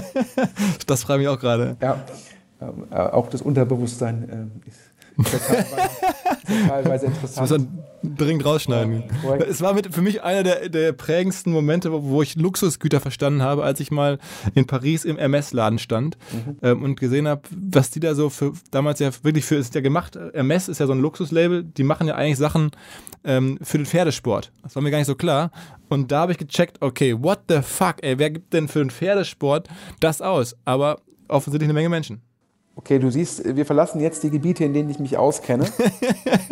[0.86, 1.76] das frage ich auch gerade.
[1.80, 2.04] Ja,
[2.90, 4.91] äh, auch das Unterbewusstsein äh, ist
[6.68, 7.50] teilweise interessant.
[7.50, 9.04] Das muss man dringend rausschneiden.
[9.22, 13.00] Ja, es war mit, für mich einer der, der prägendsten Momente, wo, wo, ich Luxusgüter
[13.00, 14.18] verstanden habe, als ich mal
[14.54, 16.56] in Paris im MS-Laden stand mhm.
[16.62, 19.80] ähm, und gesehen habe, was die da so für, damals ja wirklich für, ist ja
[19.80, 22.72] gemacht, MS ist ja so ein Luxuslabel, die machen ja eigentlich Sachen
[23.24, 24.52] ähm, für den Pferdesport.
[24.62, 25.50] Das war mir gar nicht so klar.
[25.88, 28.90] Und da habe ich gecheckt, okay, what the fuck, ey, wer gibt denn für den
[28.90, 29.68] Pferdesport
[30.00, 30.56] das aus?
[30.64, 32.22] Aber offensichtlich eine Menge Menschen.
[32.74, 35.66] Okay, du siehst, wir verlassen jetzt die Gebiete, in denen ich mich auskenne.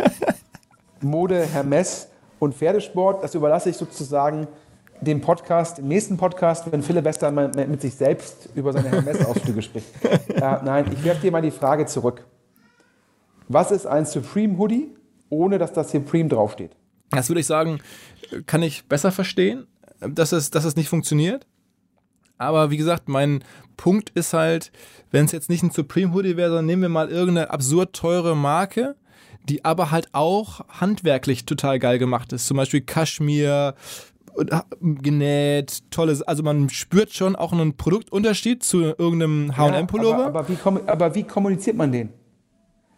[1.00, 4.46] Mode, Hermes und Pferdesport, das überlasse ich sozusagen
[5.00, 9.88] dem Podcast, dem nächsten Podcast, wenn Philipp Wester mit sich selbst über seine Hermes-Ausflüge spricht.
[10.04, 12.26] Äh, nein, ich werfe dir mal die Frage zurück.
[13.48, 14.94] Was ist ein Supreme Hoodie,
[15.30, 16.76] ohne dass das Supreme draufsteht?
[17.10, 17.80] Das würde ich sagen,
[18.46, 19.66] kann ich besser verstehen,
[20.00, 21.46] dass es, dass es nicht funktioniert.
[22.38, 23.44] Aber wie gesagt, mein
[23.80, 24.72] Punkt ist halt,
[25.10, 28.36] wenn es jetzt nicht ein Supreme Hoodie wäre, sondern nehmen wir mal irgendeine absurd teure
[28.36, 28.94] Marke,
[29.48, 32.46] die aber halt auch handwerklich total geil gemacht ist.
[32.46, 33.74] Zum Beispiel Kaschmir,
[34.82, 40.18] genäht, tolles, also man spürt schon auch einen Produktunterschied zu irgendeinem H&M-Pullover.
[40.18, 42.10] Ja, aber, aber, wie aber wie kommuniziert man den?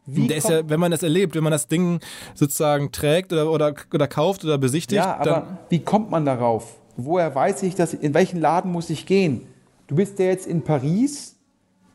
[0.07, 2.01] der ist ja, wenn man das erlebt, wenn man das Ding
[2.35, 4.97] sozusagen trägt oder, oder, oder kauft oder besichtigt.
[4.97, 6.83] Ja, aber wie kommt man darauf?
[6.97, 9.47] woher weiß ich, dass, in welchen Laden muss ich gehen?
[9.93, 11.37] Du bist ja jetzt in Paris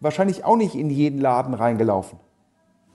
[0.01, 2.19] wahrscheinlich auch nicht in jeden Laden reingelaufen.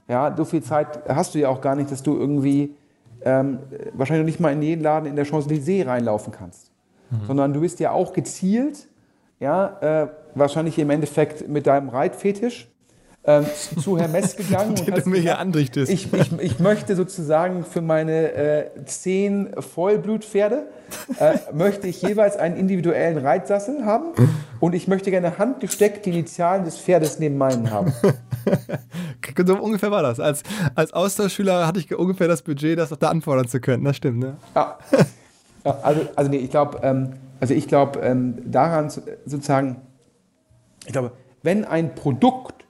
[0.07, 2.77] Ja, so viel Zeit hast du ja auch gar nicht, dass du irgendwie
[3.25, 3.59] ähm,
[3.91, 6.71] wahrscheinlich nicht mal in jeden Laden in der Champs-Élysées reinlaufen kannst.
[7.11, 7.25] Mhm.
[7.27, 8.87] Sondern du bist ja auch gezielt,
[9.41, 12.72] ja, äh, wahrscheinlich im Endeffekt mit deinem Reitfetisch
[13.25, 13.45] ähm,
[13.81, 14.75] zu Hermes gegangen.
[14.75, 15.91] Den du mir hier andrichtest.
[15.91, 20.67] Ich, ich, ich möchte sozusagen für meine äh, zehn Vollblutpferde,
[21.19, 24.11] äh, möchte ich jeweils einen individuellen Reitsassel haben
[24.59, 27.93] und ich möchte gerne handgesteckt die Initialen des Pferdes neben meinen haben.
[29.45, 30.19] so ungefähr war das.
[30.19, 30.43] Als,
[30.75, 33.85] als Austauschschüler hatte ich ungefähr das Budget, das auch da anfordern zu können.
[33.85, 34.35] Das stimmt, ne?
[34.53, 34.77] Ja.
[35.63, 39.77] ja also, also nee, ich glaube, ähm, also ich glaube ähm, daran sozusagen,
[40.85, 42.62] ich glaube, wenn ein Produkt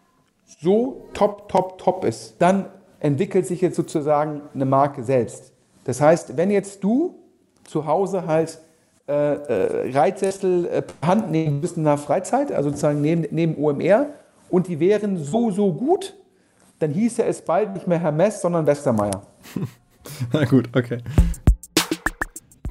[0.46, 2.66] so top, top, top ist, dann
[3.00, 5.52] entwickelt sich jetzt sozusagen eine Marke selbst.
[5.84, 7.16] Das heißt, wenn jetzt du
[7.64, 8.60] zu Hause halt
[9.08, 14.08] äh, äh, Reitsessel äh, Hand nehmen müsst in der Freizeit, also sozusagen neben, neben OMR,
[14.50, 16.16] und die wären so, so gut,
[16.80, 19.24] dann hieße es bald nicht mehr Hermes, sondern Westermeier.
[20.34, 21.00] Na gut, okay.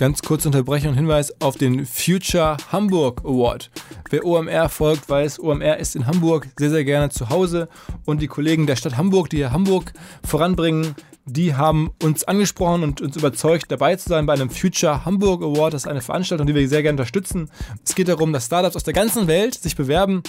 [0.02, 3.70] Ganz kurze Unterbrechung und Hinweis auf den Future Hamburg Award.
[4.10, 7.68] Wer OMR folgt, weiß, OMR ist in Hamburg sehr, sehr gerne zu Hause
[8.04, 9.92] und die Kollegen der Stadt Hamburg, die hier Hamburg
[10.26, 15.40] voranbringen, die haben uns angesprochen und uns überzeugt, dabei zu sein bei einem Future Hamburg
[15.40, 15.74] Award.
[15.74, 17.48] Das ist eine Veranstaltung, die wir sehr gerne unterstützen.
[17.84, 20.24] Es geht darum, dass Startups aus der ganzen Welt sich bewerben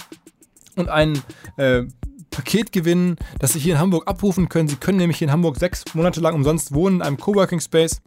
[0.76, 1.20] und ein
[1.56, 1.82] äh,
[2.30, 4.68] Paket gewinnen, das sie hier in Hamburg abrufen können.
[4.68, 8.00] Sie können nämlich hier in Hamburg sechs Monate lang umsonst wohnen in einem Coworking Space.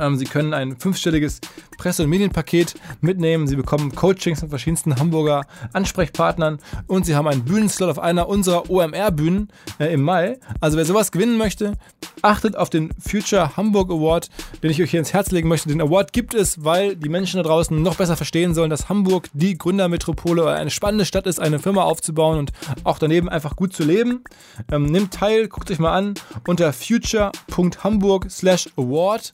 [0.00, 1.40] Ähm, Sie können ein fünfstelliges
[1.78, 3.46] Presse- und Medienpaket mitnehmen.
[3.46, 8.70] Sie bekommen Coachings von verschiedensten Hamburger Ansprechpartnern und Sie haben einen Bühnenslot auf einer unserer
[8.70, 10.38] OMR-Bühnen äh, im Mai.
[10.60, 11.74] Also wer sowas gewinnen möchte,
[12.22, 14.28] achtet auf den Future Hamburg Award,
[14.62, 15.68] den ich euch hier ins Herz legen möchte.
[15.68, 19.28] Den Award gibt es, weil die Menschen da draußen noch besser verstehen sollen, dass Hamburg
[19.32, 22.52] die Gründermetropole oder eine spannende Stadt ist, eine Firma aufzubauen und
[22.84, 24.22] auch daneben einfach gut zu leben.
[24.70, 26.14] Ähm, nimmt teil, guckt euch mal an
[26.46, 29.32] unter future.hamburg/award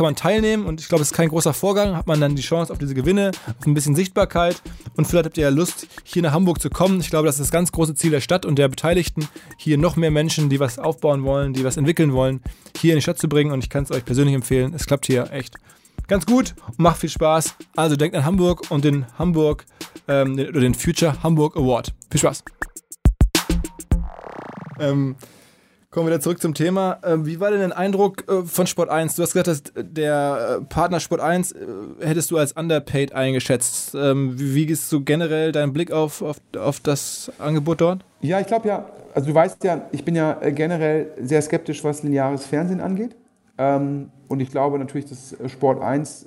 [0.00, 1.94] kann man teilnehmen und ich glaube, es ist kein großer Vorgang.
[1.94, 4.62] Hat man dann die Chance auf diese Gewinne, auf ein bisschen Sichtbarkeit
[4.96, 7.00] und vielleicht habt ihr ja Lust, hier nach Hamburg zu kommen.
[7.00, 9.96] Ich glaube, das ist das ganz große Ziel der Stadt und der Beteiligten, hier noch
[9.96, 12.40] mehr Menschen, die was aufbauen wollen, die was entwickeln wollen,
[12.78, 14.72] hier in die Stadt zu bringen und ich kann es euch persönlich empfehlen.
[14.72, 15.56] Es klappt hier echt
[16.06, 17.54] ganz gut und macht viel Spaß.
[17.76, 19.66] Also denkt an Hamburg und den Hamburg
[20.08, 21.92] ähm, oder den Future Hamburg Award.
[22.10, 22.42] Viel Spaß.
[24.78, 25.16] Ähm,
[25.90, 27.00] Kommen wir wieder zurück zum Thema.
[27.02, 29.16] Ähm, wie war denn dein Eindruck äh, von Sport 1?
[29.16, 31.56] Du hast gesagt, dass der äh, Partner Sport 1 äh,
[32.00, 33.96] hättest du als underpaid eingeschätzt.
[33.96, 38.04] Ähm, wie ist so generell dein Blick auf, auf, auf das Angebot dort?
[38.20, 42.04] Ja, ich glaube ja, also du weißt ja, ich bin ja generell sehr skeptisch, was
[42.04, 43.16] lineares Fernsehen angeht.
[43.58, 46.26] Ähm, und ich glaube natürlich, dass Sport 1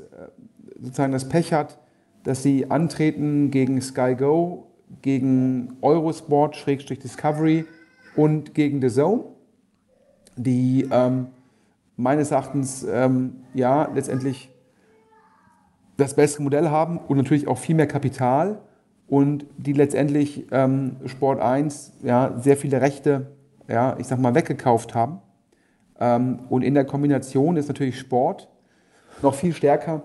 [0.78, 1.80] sozusagen das Pech hat,
[2.26, 4.67] dass sie antreten gegen Sky Go,
[5.02, 7.63] gegen Eurosport, Discovery
[8.17, 9.33] und gegen The Zone
[10.36, 11.28] die ähm,
[11.98, 14.50] meines Erachtens ähm, ja letztendlich
[15.98, 18.60] das bessere Modell haben und natürlich auch viel mehr Kapital
[19.08, 23.28] und die letztendlich ähm, Sport 1 ja, sehr viele Rechte,
[23.67, 25.19] ja, ich sag mal, weggekauft haben.
[26.00, 28.50] Ähm, und in der Kombination ist natürlich Sport
[29.22, 30.04] noch viel stärker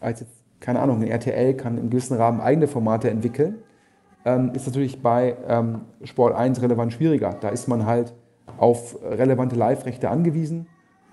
[0.00, 3.58] als jetzt, keine Ahnung, RTL kann im gewissen Rahmen eigene Formate entwickeln.
[4.24, 7.36] Ähm, ist natürlich bei ähm, Sport 1 relevant schwieriger.
[7.40, 8.14] Da ist man halt
[8.58, 10.66] auf relevante Live-Rechte angewiesen.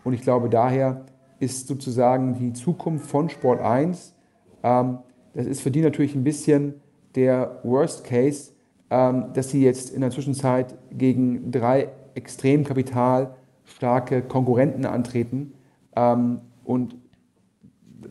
[0.04, 1.06] Und ich glaube, daher
[1.40, 4.16] ist sozusagen die Zukunft von Sport 1,
[4.64, 5.00] ähm,
[5.34, 6.76] das ist für die natürlich ein bisschen
[7.16, 8.54] der Worst Case,
[8.90, 15.54] ähm, dass sie jetzt in der Zwischenzeit gegen drei extrem kapitalstarke Konkurrenten antreten.
[15.96, 16.96] Ähm, und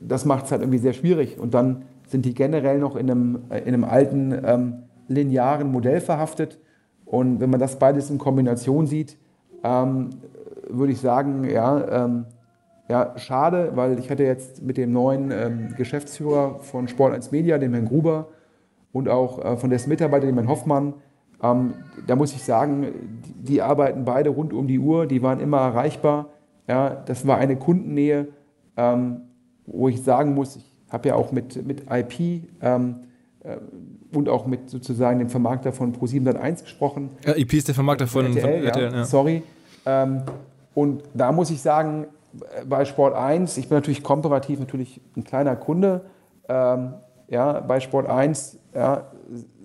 [0.00, 1.38] das macht es halt irgendwie sehr schwierig.
[1.38, 4.74] Und dann sind die generell noch in einem, äh, in einem alten ähm,
[5.08, 6.58] linearen Modell verhaftet.
[7.04, 9.16] Und wenn man das beides in Kombination sieht,
[9.64, 10.10] ähm,
[10.68, 12.26] würde ich sagen, ja, ähm,
[12.88, 17.58] ja, schade, weil ich hatte jetzt mit dem neuen ähm, Geschäftsführer von Sport 1 Media,
[17.58, 18.28] dem Herrn Gruber,
[18.92, 20.94] und auch äh, von dessen Mitarbeiter, dem Herrn Hoffmann,
[21.42, 21.74] ähm,
[22.06, 22.86] da muss ich sagen,
[23.26, 26.30] die, die, arbeiten beide rund um die Uhr, die waren immer erreichbar.
[26.68, 28.28] Ja, das war eine Kundennähe,
[28.76, 29.22] ähm,
[29.66, 32.96] wo ich sagen muss, ich habe ja auch mit, mit IP ähm,
[33.40, 33.56] äh,
[34.14, 37.10] und auch mit sozusagen dem Vermarkter von Pro701 gesprochen.
[37.26, 39.04] Ja, IP ist der Vermarkter von RTL, von RTL ja, ja.
[39.04, 39.42] sorry.
[39.86, 40.22] Ähm,
[40.74, 42.06] und da muss ich sagen,
[42.68, 46.02] bei Sport 1, ich bin natürlich komparativ natürlich ein kleiner Kunde,
[46.48, 46.94] ähm,
[47.28, 49.04] ja, bei Sport 1 ja,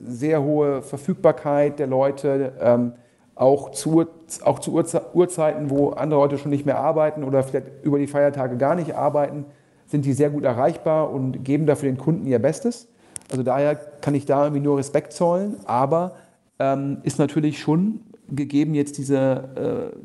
[0.03, 2.93] sehr hohe Verfügbarkeit der Leute, ähm,
[3.35, 4.05] auch zu,
[4.43, 4.73] auch zu
[5.13, 8.95] Uhrzeiten, wo andere Leute schon nicht mehr arbeiten oder vielleicht über die Feiertage gar nicht
[8.95, 9.45] arbeiten,
[9.87, 12.89] sind die sehr gut erreichbar und geben dafür den Kunden ihr Bestes.
[13.31, 16.13] Also daher kann ich da irgendwie nur Respekt zollen, aber
[16.59, 18.01] ähm, ist natürlich schon
[18.35, 19.97] gegeben jetzt diese, äh,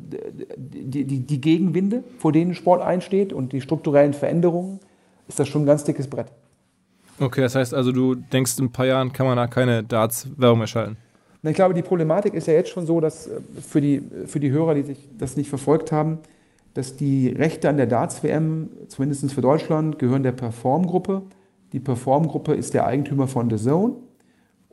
[0.57, 4.81] die, die, die Gegenwinde, vor denen Sport einsteht und die strukturellen Veränderungen,
[5.29, 6.27] ist das schon ein ganz dickes Brett.
[7.21, 10.59] Okay, das heißt also, du denkst, in ein paar Jahren kann man da keine Darts-Werbung
[10.59, 10.97] mehr schalten?
[11.43, 14.51] Ich glaube, die Problematik ist ja jetzt schon so, dass äh, für die, für die
[14.51, 16.19] Hörer, die sich das nicht verfolgt haben,
[16.73, 21.23] dass die Rechte an der Darts-WM, zumindest für Deutschland, gehören der Perform-Gruppe.
[21.73, 23.95] Die Perform-Gruppe ist der Eigentümer von The Zone.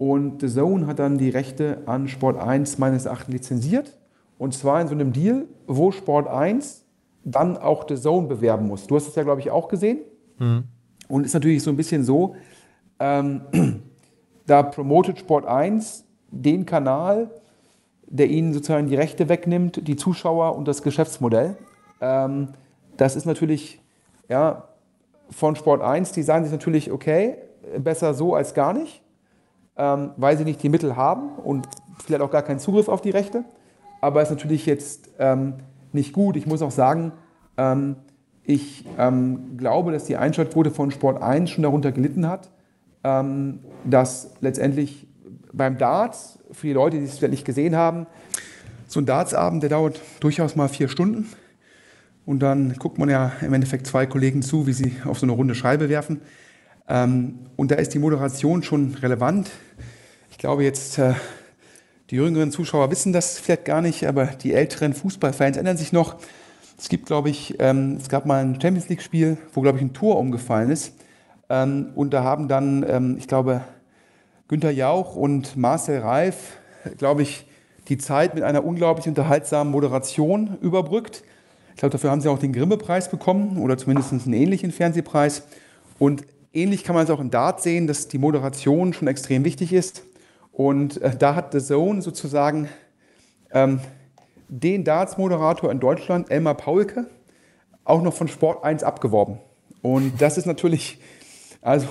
[0.01, 3.99] Und The Zone hat dann die Rechte an Sport 1 meines Erachtens lizenziert.
[4.39, 6.83] Und zwar in so einem Deal, wo Sport 1
[7.23, 8.87] dann auch The Zone bewerben muss.
[8.87, 9.99] Du hast es ja, glaube ich, auch gesehen.
[10.39, 10.63] Mhm.
[11.07, 12.35] Und ist natürlich so ein bisschen so,
[12.99, 13.41] ähm,
[14.47, 17.29] da promotet Sport 1 den Kanal,
[18.07, 21.57] der ihnen sozusagen die Rechte wegnimmt, die Zuschauer und das Geschäftsmodell.
[22.01, 22.47] Ähm,
[22.97, 23.79] das ist natürlich
[24.27, 24.67] ja,
[25.29, 27.35] von Sport 1, die sagen sich natürlich, okay,
[27.77, 29.00] besser so als gar nicht,
[29.82, 31.67] ähm, weil sie nicht die Mittel haben und
[32.06, 33.44] vielleicht auch gar keinen Zugriff auf die Rechte.
[34.00, 35.56] Aber ist natürlich jetzt ähm,
[35.91, 36.36] nicht gut.
[36.38, 37.13] Ich muss auch sagen,
[37.58, 37.96] ähm,
[38.44, 42.52] ich ähm, glaube, dass die Einschaltquote von Sport 1 schon darunter gelitten hat,
[43.04, 45.08] ähm, dass letztendlich
[45.52, 48.06] beim Darts, für die Leute, die es vielleicht nicht gesehen haben,
[48.86, 51.28] so ein Dartsabend, der dauert durchaus mal vier Stunden.
[52.28, 55.34] Und dann guckt man ja im Endeffekt zwei Kollegen zu, wie sie auf so eine
[55.34, 56.22] runde Scheibe werfen.
[56.91, 59.49] Ähm, und da ist die Moderation schon relevant.
[60.30, 61.13] Ich glaube jetzt, äh,
[62.10, 66.17] die jüngeren Zuschauer wissen das vielleicht gar nicht, aber die älteren Fußballfans erinnern sich noch.
[66.77, 69.93] Es gibt, glaube ich, ähm, es gab mal ein Champions League-Spiel, wo, glaube ich, ein
[69.93, 70.93] Tor umgefallen ist.
[71.49, 73.62] Ähm, und da haben dann, ich glaube,
[74.49, 76.58] Günter Jauch und Marcel Reif,
[76.97, 77.47] glaube ich,
[77.88, 81.23] die Zeit mit einer unglaublich unterhaltsamen Moderation überbrückt.
[81.69, 85.43] Ich glaube, dafür haben sie auch den Grimme-Preis bekommen oder zumindest einen ähnlichen Fernsehpreis.
[85.99, 89.73] Und ähnlich kann man es auch im Dart sehen, dass die Moderation schon extrem wichtig
[89.73, 90.03] ist.
[90.51, 92.67] Und äh, da hat The Zone sozusagen
[93.53, 93.79] ähm,
[94.47, 97.07] den Darts-Moderator in Deutschland, Elmar Paulke,
[97.85, 99.39] auch noch von Sport 1 abgeworben.
[99.81, 100.99] Und das ist natürlich,
[101.61, 101.87] also,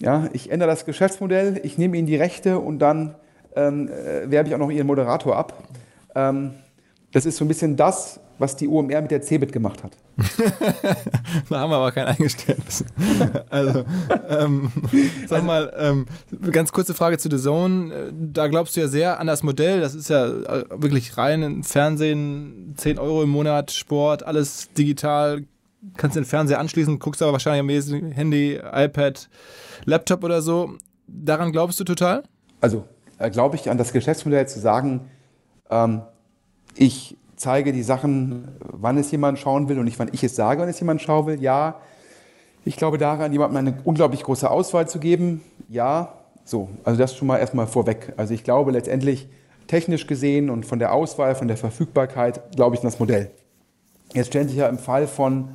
[0.00, 3.16] ja, ich ändere das Geschäftsmodell, ich nehme ihnen die Rechte und dann
[3.56, 5.64] ähm, äh, werbe ich auch noch ihren Moderator ab.
[6.14, 6.54] Ähm,
[7.12, 9.96] das ist so ein bisschen das, was die OMR mit der CeBIT gemacht hat.
[11.48, 12.84] da haben wir aber kein Eingeständnis.
[13.50, 13.84] also,
[14.28, 14.70] ähm,
[15.26, 16.06] sag mal, ähm,
[16.50, 18.12] ganz kurze Frage zu The Zone.
[18.12, 19.80] Da glaubst du ja sehr an das Modell.
[19.80, 25.44] Das ist ja äh, wirklich rein Fernsehen, 10 Euro im Monat, Sport, alles digital.
[25.96, 29.28] Kannst den Fernseher anschließen, guckst aber wahrscheinlich am Handy, iPad,
[29.84, 30.74] Laptop oder so.
[31.06, 32.22] Daran glaubst du total?
[32.60, 32.84] Also,
[33.18, 35.10] äh, glaube ich an das Geschäftsmodell zu sagen,
[35.70, 36.02] ähm,
[36.76, 40.60] ich zeige die Sachen, wann es jemand schauen will und nicht, wann ich es sage,
[40.60, 41.42] wann es jemand schauen will.
[41.42, 41.80] Ja,
[42.64, 45.40] ich glaube daran, jemandem eine unglaublich große Auswahl zu geben.
[45.68, 46.68] Ja, so.
[46.84, 48.12] Also das schon mal erstmal vorweg.
[48.16, 49.28] Also ich glaube letztendlich
[49.66, 53.30] technisch gesehen und von der Auswahl, von der Verfügbarkeit, glaube ich an das Modell.
[54.12, 55.48] Jetzt stellt sich ja im Fall von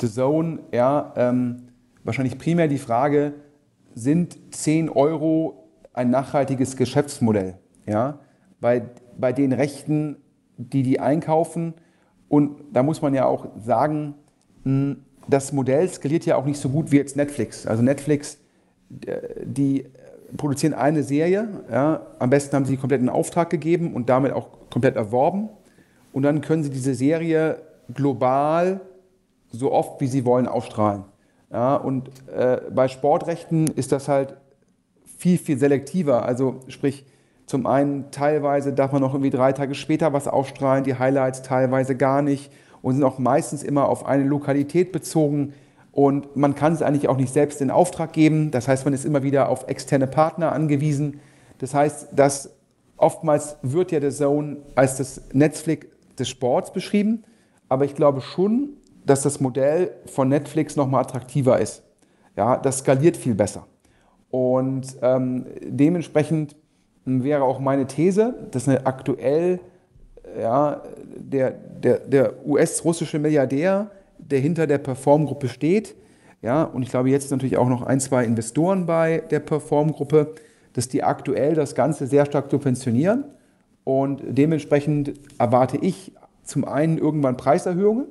[0.00, 1.68] The Zone ja, ähm,
[2.04, 3.34] wahrscheinlich primär die Frage,
[3.94, 7.58] sind 10 Euro ein nachhaltiges Geschäftsmodell?
[7.86, 8.20] Ja?
[8.60, 8.82] Bei,
[9.18, 10.16] bei den Rechten
[10.58, 11.74] die die einkaufen.
[12.28, 14.14] Und da muss man ja auch sagen,
[14.64, 17.66] hm, das Modell skaliert ja auch nicht so gut wie jetzt Netflix.
[17.66, 18.38] Also Netflix,
[19.44, 19.84] die
[20.36, 24.48] produzieren eine Serie, ja, am besten haben sie komplett einen Auftrag gegeben und damit auch
[24.70, 25.48] komplett erworben.
[26.12, 27.60] Und dann können sie diese Serie
[27.92, 28.80] global
[29.50, 31.04] so oft wie sie wollen ausstrahlen.
[31.50, 34.36] Ja, und äh, bei Sportrechten ist das halt
[35.16, 36.24] viel, viel selektiver.
[36.24, 37.06] Also sprich,
[37.48, 41.96] zum einen teilweise darf man noch irgendwie drei Tage später was ausstrahlen, die Highlights teilweise
[41.96, 45.54] gar nicht und sind auch meistens immer auf eine Lokalität bezogen.
[45.90, 48.50] Und man kann es eigentlich auch nicht selbst in Auftrag geben.
[48.50, 51.20] Das heißt, man ist immer wieder auf externe Partner angewiesen.
[51.56, 52.50] Das heißt, dass
[52.98, 55.86] oftmals wird ja der Zone als das Netflix
[56.18, 57.24] des Sports beschrieben.
[57.70, 58.74] Aber ich glaube schon,
[59.06, 61.82] dass das Modell von Netflix nochmal attraktiver ist.
[62.36, 63.66] Ja, das skaliert viel besser.
[64.30, 66.54] Und ähm, dementsprechend
[67.24, 69.60] wäre auch meine These, dass aktuell
[70.38, 70.82] ja,
[71.16, 75.94] der, der, der US-russische Milliardär, der hinter der Perform-Gruppe steht,
[76.40, 80.34] ja, und ich glaube, jetzt natürlich auch noch ein, zwei Investoren bei der Perform-Gruppe,
[80.72, 83.24] dass die aktuell das Ganze sehr stark subventionieren.
[83.82, 86.12] Und dementsprechend erwarte ich
[86.44, 88.06] zum einen irgendwann Preiserhöhungen.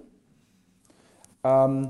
[1.44, 1.90] Ähm,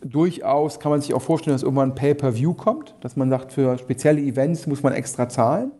[0.00, 4.20] durchaus kann man sich auch vorstellen, dass irgendwann Pay-per-View kommt, dass man sagt, für spezielle
[4.20, 5.72] Events muss man extra zahlen.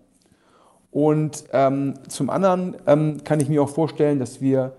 [0.96, 4.72] Und ähm, zum anderen ähm, kann ich mir auch vorstellen, dass wir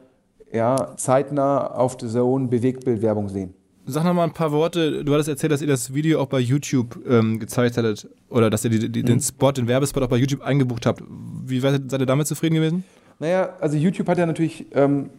[0.51, 3.53] ja, zeitnah auf The Zone Bewegtbildwerbung sehen.
[3.85, 5.05] Sag noch mal ein paar Worte.
[5.05, 8.65] Du hattest erzählt, dass ihr das Video auch bei YouTube ähm, gezeigt hattet oder dass
[8.65, 9.05] ihr die, die, mhm.
[9.05, 11.03] den Spot, den Werbespot auch bei YouTube eingebucht habt.
[11.45, 12.83] Wie seid ihr damit zufrieden gewesen?
[13.19, 15.11] Naja, also YouTube hat ja natürlich ähm,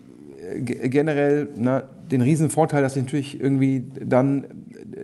[0.65, 4.47] generell na, den riesen Vorteil, dass ich natürlich irgendwie dann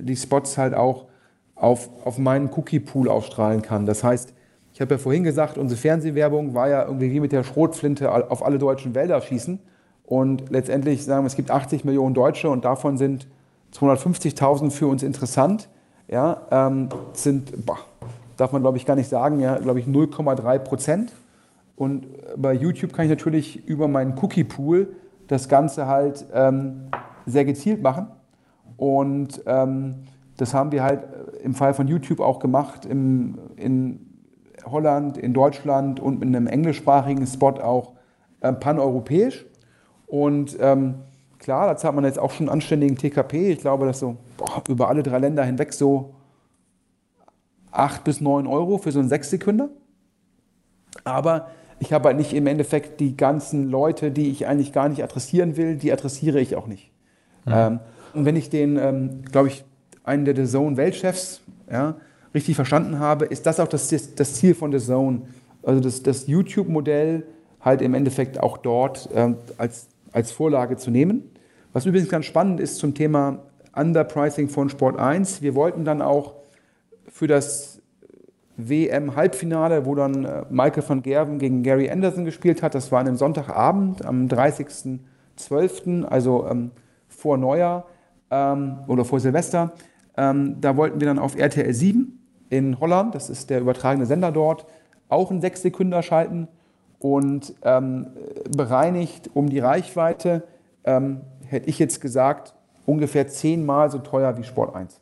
[0.00, 1.06] die Spots halt auch
[1.54, 3.86] auf, auf meinen Cookie-Pool ausstrahlen kann.
[3.86, 4.34] Das heißt,
[4.74, 8.44] ich habe ja vorhin gesagt, unsere Fernsehwerbung war ja irgendwie wie mit der Schrotflinte auf
[8.44, 9.60] alle deutschen Wälder schießen.
[10.04, 13.28] Und letztendlich sagen wir, es gibt 80 Millionen Deutsche und davon sind
[13.72, 15.68] 250.000 für uns interessant.
[16.08, 17.78] Ja, ähm, sind, boah,
[18.36, 21.12] darf man glaube ich gar nicht sagen, ja, glaube ich 0,3 Prozent.
[21.76, 22.06] Und
[22.36, 24.88] bei YouTube kann ich natürlich über meinen Cookie-Pool
[25.28, 26.88] das Ganze halt ähm,
[27.26, 28.08] sehr gezielt machen.
[28.76, 29.94] Und ähm,
[30.36, 31.04] das haben wir halt
[31.44, 34.03] im Fall von YouTube auch gemacht, im, in
[34.66, 37.92] Holland, in Deutschland und mit einem englischsprachigen Spot auch
[38.40, 39.44] äh, paneuropäisch.
[40.06, 40.96] Und ähm,
[41.38, 43.52] klar, da zahlt man jetzt auch schon einen anständigen TKP.
[43.52, 46.14] Ich glaube, dass so boah, über alle drei Länder hinweg so
[47.70, 49.68] 8 bis 9 Euro für so einen Sechssekünder.
[51.02, 51.48] Aber
[51.80, 55.56] ich habe halt nicht im Endeffekt die ganzen Leute, die ich eigentlich gar nicht adressieren
[55.56, 56.92] will, die adressiere ich auch nicht.
[57.44, 57.52] Mhm.
[57.54, 57.80] Ähm,
[58.14, 59.64] und wenn ich den, ähm, glaube ich,
[60.04, 61.40] einen der The Zone-Weltchefs
[61.70, 61.96] ja,
[62.34, 65.22] richtig verstanden habe, ist das auch das, das Ziel von The Zone.
[65.62, 67.24] Also das, das YouTube-Modell
[67.60, 71.30] halt im Endeffekt auch dort ähm, als, als Vorlage zu nehmen.
[71.72, 73.38] Was übrigens ganz spannend ist zum Thema
[73.74, 75.42] Underpricing von Sport 1.
[75.42, 76.34] Wir wollten dann auch
[77.08, 77.80] für das
[78.56, 82.74] WM-Halbfinale, wo dann äh, Michael van Gerven gegen Gary Anderson gespielt hat.
[82.74, 86.70] Das war an einem Sonntagabend am 30.12., also ähm,
[87.08, 87.86] vor Neujahr
[88.30, 89.72] ähm, oder vor Silvester.
[90.16, 94.32] Ähm, da wollten wir dann auf RTL 7 in Holland, das ist der übertragene Sender
[94.32, 94.66] dort,
[95.08, 96.48] auch einen Sechssekünder schalten
[96.98, 98.08] und ähm,
[98.56, 100.42] bereinigt um die Reichweite,
[100.84, 102.54] ähm, hätte ich jetzt gesagt,
[102.86, 105.00] ungefähr zehnmal so teuer wie Sport 1.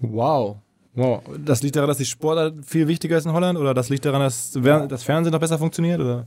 [0.00, 0.56] Wow.
[0.94, 1.22] Wow.
[1.44, 4.22] Das liegt daran, dass die Sportart viel wichtiger ist in Holland oder das liegt daran,
[4.22, 6.00] dass das Fernsehen noch besser funktioniert?
[6.00, 6.26] Oder?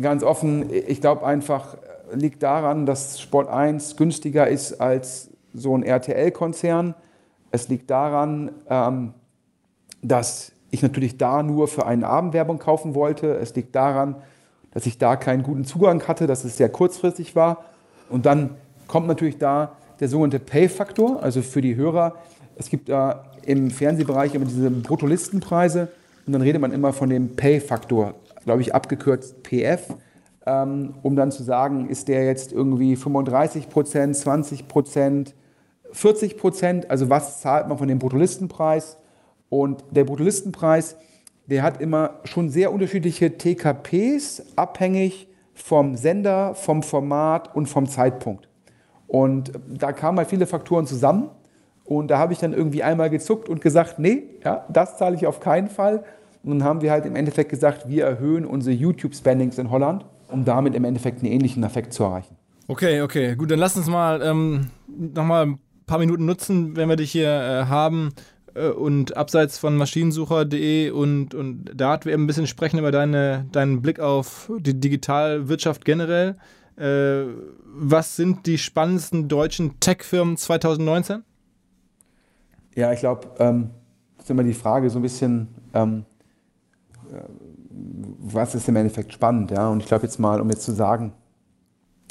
[0.00, 1.76] Ganz offen, ich glaube einfach,
[2.12, 6.94] liegt daran, dass Sport 1 günstiger ist als so ein RTL-Konzern.
[7.50, 9.14] Es liegt daran, ähm,
[10.08, 13.36] dass ich natürlich da nur für einen Abend Werbung kaufen wollte.
[13.36, 14.16] Es liegt daran,
[14.72, 17.64] dass ich da keinen guten Zugang hatte, dass es sehr kurzfristig war.
[18.10, 18.50] Und dann
[18.86, 22.16] kommt natürlich da der sogenannte Pay-Faktor, also für die Hörer.
[22.56, 25.88] Es gibt da im Fernsehbereich immer diese Bruttolistenpreise
[26.26, 29.94] und dann redet man immer von dem Pay-Faktor, glaube ich abgekürzt PF,
[30.44, 35.34] ähm, um dann zu sagen, ist der jetzt irgendwie 35 Prozent, 20 Prozent,
[35.92, 38.98] 40 Prozent, also was zahlt man von dem Bruttolistenpreis?
[39.48, 40.96] Und der Bruttolistenpreis,
[41.46, 48.48] der hat immer schon sehr unterschiedliche TKPs, abhängig vom Sender, vom Format und vom Zeitpunkt.
[49.06, 51.30] Und da kamen halt viele Faktoren zusammen.
[51.84, 55.26] Und da habe ich dann irgendwie einmal gezuckt und gesagt, nee, ja, das zahle ich
[55.26, 56.02] auf keinen Fall.
[56.42, 60.44] Und dann haben wir halt im Endeffekt gesagt, wir erhöhen unsere YouTube-Spendings in Holland, um
[60.44, 62.36] damit im Endeffekt einen ähnlichen Effekt zu erreichen.
[62.66, 66.96] Okay, okay, gut, dann lass uns mal ähm, nochmal ein paar Minuten nutzen, wenn wir
[66.96, 68.35] dich hier äh, haben äh,
[68.70, 74.00] und abseits von maschinensucher.de und, und Dart wir ein bisschen sprechen über deine, deinen Blick
[74.00, 76.36] auf die Digitalwirtschaft generell.
[76.76, 77.24] Äh,
[77.64, 81.22] was sind die spannendsten deutschen Tech-Firmen 2019?
[82.74, 83.70] Ja, ich glaube, ähm,
[84.18, 86.04] ist immer die Frage so ein bisschen, ähm,
[87.10, 87.22] äh,
[88.18, 89.68] was ist im Endeffekt spannend, ja?
[89.68, 91.12] Und ich glaube jetzt mal, um jetzt zu sagen,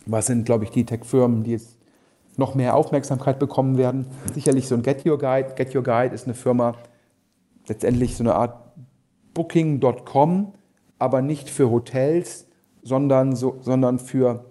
[0.06, 1.75] was sind, glaube ich, die Tech-Firmen, die jetzt
[2.38, 4.08] noch mehr Aufmerksamkeit bekommen werden.
[4.34, 5.54] Sicherlich so ein Get Your Guide.
[5.56, 6.76] Get Your Guide ist eine Firma,
[7.68, 8.58] letztendlich so eine Art
[9.34, 10.54] Booking.com,
[11.00, 12.48] aber nicht für Hotels,
[12.84, 14.46] sondern, so, sondern für,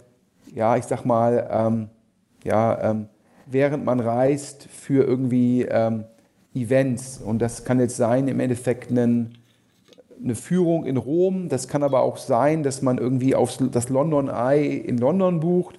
[0.53, 1.89] ja, ich sag mal, ähm,
[2.45, 3.09] ja, ähm,
[3.47, 6.05] während man reist für irgendwie ähm,
[6.55, 7.18] Events.
[7.18, 9.39] Und das kann jetzt sein, im Endeffekt einen,
[10.22, 11.49] eine Führung in Rom.
[11.49, 15.78] Das kann aber auch sein, dass man irgendwie auf das London Eye in London bucht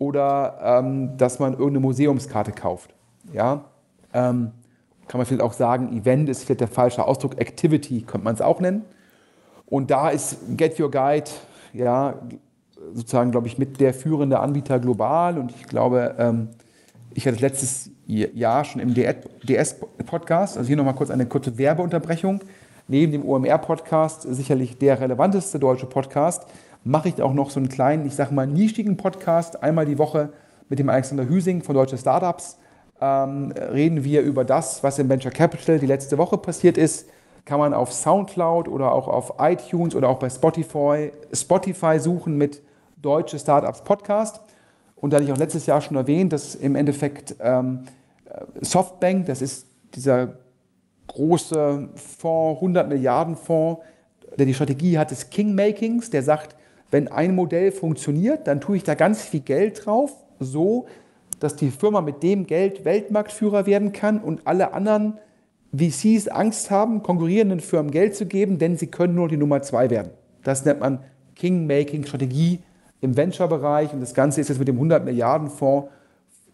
[0.00, 2.92] oder ähm, dass man irgendeine Museumskarte kauft.
[3.32, 3.66] Ja?
[4.12, 4.50] Ähm,
[5.06, 8.40] kann man vielleicht auch sagen, Event ist vielleicht der falsche Ausdruck, Activity könnte man es
[8.40, 8.84] auch nennen.
[9.66, 11.30] Und da ist Get Your Guide
[11.74, 12.14] ja,
[12.94, 15.38] sozusagen, glaube ich, mit der führende Anbieter global.
[15.38, 16.48] Und ich glaube, ähm,
[17.12, 22.40] ich hatte letztes Jahr schon im DS-Podcast, also hier nochmal kurz eine kurze Werbeunterbrechung,
[22.88, 26.46] neben dem OMR-Podcast sicherlich der relevanteste deutsche Podcast,
[26.84, 30.30] mache ich auch noch so einen kleinen, ich sage mal, nischigen Podcast, einmal die Woche
[30.68, 32.58] mit dem Alexander Hüsing von Deutsche Startups.
[33.00, 37.08] Ähm, reden wir über das, was im Venture Capital die letzte Woche passiert ist.
[37.44, 42.62] Kann man auf Soundcloud oder auch auf iTunes oder auch bei Spotify, Spotify suchen mit
[43.00, 44.40] Deutsche Startups Podcast.
[44.96, 47.84] Und da hatte ich auch letztes Jahr schon erwähnt, dass im Endeffekt ähm,
[48.60, 50.34] Softbank, das ist dieser
[51.08, 53.82] große Fonds, 100 Milliarden Fonds,
[54.38, 56.54] der die Strategie hat des Kingmakings, der sagt,
[56.90, 60.86] wenn ein Modell funktioniert, dann tue ich da ganz viel Geld drauf, so
[61.38, 65.18] dass die Firma mit dem Geld Weltmarktführer werden kann und alle anderen
[65.72, 69.88] VCs Angst haben, konkurrierenden Firmen Geld zu geben, denn sie können nur die Nummer zwei
[69.88, 70.10] werden.
[70.42, 71.00] Das nennt man
[71.36, 72.60] King-Making-Strategie
[73.00, 75.88] im Venture-Bereich und das Ganze ist jetzt mit dem 100 Milliarden Fonds,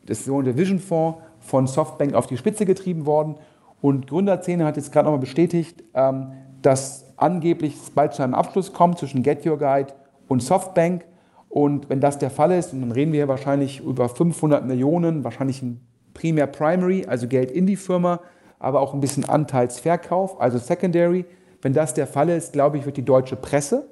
[0.05, 3.37] das sogenannte Vision Fonds von Softbank auf die Spitze getrieben worden
[3.81, 6.33] und Gründerzähne hat jetzt gerade nochmal bestätigt, ähm,
[6.63, 9.93] dass angeblich bald zu einem Abschluss kommt zwischen Get Your Guide
[10.29, 11.05] und Softbank
[11.49, 15.81] und wenn das der Fall ist, dann reden wir wahrscheinlich über 500 Millionen, wahrscheinlich ein
[16.13, 18.21] primär Primary, also Geld in die Firma,
[18.59, 21.25] aber auch ein bisschen Anteilsverkauf, also Secondary.
[21.63, 23.89] Wenn das der Fall ist, glaube ich, wird die deutsche Presse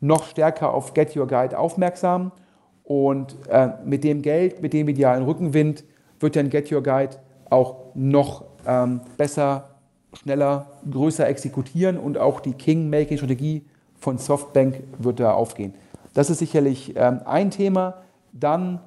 [0.00, 2.32] noch stärker auf Get Your Guide aufmerksam.
[2.84, 5.84] Und äh, mit dem Geld, mit dem medialen Rückenwind,
[6.20, 7.16] wird dann Get Your Guide
[7.48, 9.76] auch noch ähm, besser,
[10.12, 13.64] schneller, größer exekutieren und auch die King-Making-Strategie
[14.02, 15.74] von Softbank wird da aufgehen.
[16.12, 18.02] Das ist sicherlich ähm, ein Thema.
[18.32, 18.80] Dann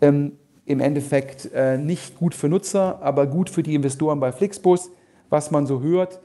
[0.00, 0.32] ähm,
[0.66, 4.90] im Endeffekt äh, nicht gut für Nutzer, aber gut für die Investoren bei Flixbus,
[5.30, 6.20] was man so hört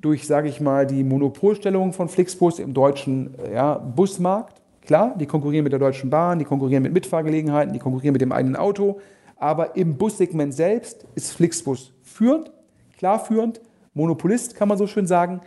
[0.00, 4.62] durch, sage ich mal, die Monopolstellung von Flixbus im deutschen ja, Busmarkt.
[4.82, 8.30] Klar, die konkurrieren mit der Deutschen Bahn, die konkurrieren mit Mitfahrgelegenheiten, die konkurrieren mit dem
[8.30, 9.00] eigenen Auto.
[9.36, 12.52] Aber im Bussegment selbst ist Flixbus führend,
[12.96, 13.60] klar führend,
[13.92, 15.40] Monopolist kann man so schön sagen.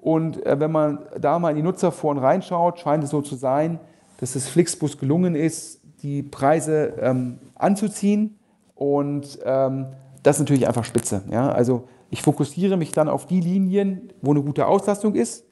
[0.00, 3.78] Und äh, wenn man da mal in die Nutzerforen reinschaut, scheint es so zu sein,
[4.18, 8.38] dass es Flixbus gelungen ist, die Preise ähm, anzuziehen.
[8.74, 9.86] Und ähm,
[10.22, 11.22] das ist natürlich einfach spitze.
[11.30, 11.50] Ja?
[11.50, 15.44] Also ich fokussiere mich dann auf die Linien, wo eine gute Auslastung ist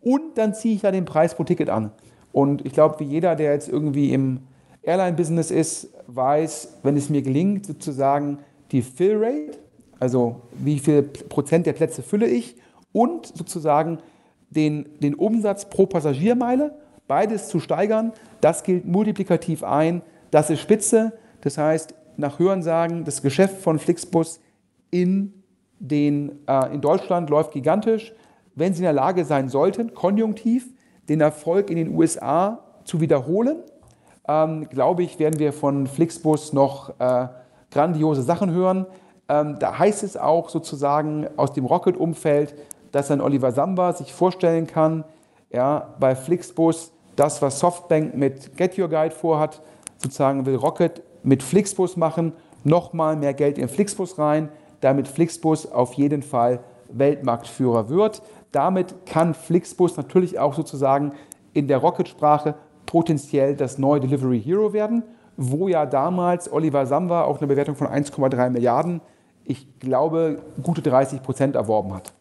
[0.00, 1.90] und dann ziehe ich ja den Preis pro Ticket an.
[2.30, 4.40] Und ich glaube, wie jeder, der jetzt irgendwie im
[4.82, 8.38] Airline-Business ist, weiß, wenn es mir gelingt, sozusagen
[8.70, 9.58] die Fill-Rate,
[9.98, 12.56] also wie viel Prozent der Plätze fülle ich
[12.94, 13.98] und sozusagen
[14.48, 21.12] den, den Umsatz pro Passagiermeile, beides zu steigern, das gilt multiplikativ ein, das ist spitze.
[21.42, 24.40] Das heißt, nach Hörensagen, das Geschäft von Flixbus
[24.90, 25.34] in
[25.78, 28.14] den, äh, in Deutschland läuft gigantisch.
[28.54, 30.72] Wenn Sie in der Lage sein sollten, konjunktiv
[31.08, 33.58] den Erfolg in den USA zu wiederholen,
[34.28, 37.28] ähm, glaube ich, werden wir von Flixbus noch äh,
[37.70, 38.86] grandiose Sachen hören.
[39.28, 42.54] Ähm, da heißt es auch sozusagen aus dem Rocket-Umfeld,
[42.94, 45.04] dass ein Oliver Samba sich vorstellen kann,
[45.50, 49.60] ja, bei Flixbus das, was Softbank mit Get Your Guide vorhat,
[49.98, 52.32] sozusagen will Rocket mit Flixbus machen,
[52.62, 54.48] nochmal mehr Geld in Flixbus rein,
[54.80, 58.22] damit Flixbus auf jeden Fall Weltmarktführer wird.
[58.52, 61.14] Damit kann Flixbus natürlich auch sozusagen
[61.52, 62.54] in der Rocket-Sprache
[62.86, 65.02] potenziell das neue Delivery Hero werden,
[65.36, 69.00] wo ja damals Oliver Samba auch eine Bewertung von 1,3 Milliarden,
[69.44, 72.12] ich glaube, gute 30 Prozent erworben hat.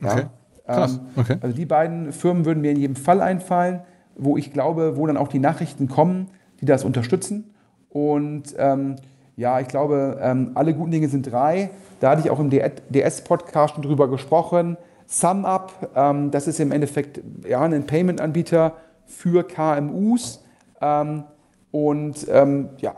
[0.00, 0.26] Ja, okay.
[0.66, 0.96] Krass.
[0.96, 1.36] Ähm, okay.
[1.40, 3.80] Also die beiden Firmen würden mir in jedem Fall einfallen,
[4.16, 6.28] wo ich glaube, wo dann auch die Nachrichten kommen,
[6.60, 7.54] die das unterstützen.
[7.90, 8.96] Und ähm,
[9.36, 11.70] ja, ich glaube, ähm, alle guten Dinge sind drei.
[12.00, 14.76] Da hatte ich auch im DS-Podcast schon drüber gesprochen.
[15.06, 18.74] SumUp, ähm, das ist im Endeffekt ja, ein Payment-Anbieter
[19.06, 20.42] für KMUs.
[20.80, 21.24] Ähm,
[21.70, 22.94] und ähm, ja,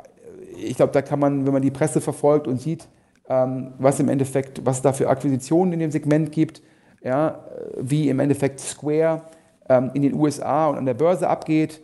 [0.63, 2.89] ich glaube, da kann man, wenn man die Presse verfolgt und sieht,
[3.29, 6.63] was im Endeffekt, was es da für Akquisitionen in dem Segment gibt,
[7.07, 7.39] ja,
[7.77, 9.23] wie im Endeffekt Square
[9.69, 11.81] ähm, in den USA und an der Börse abgeht.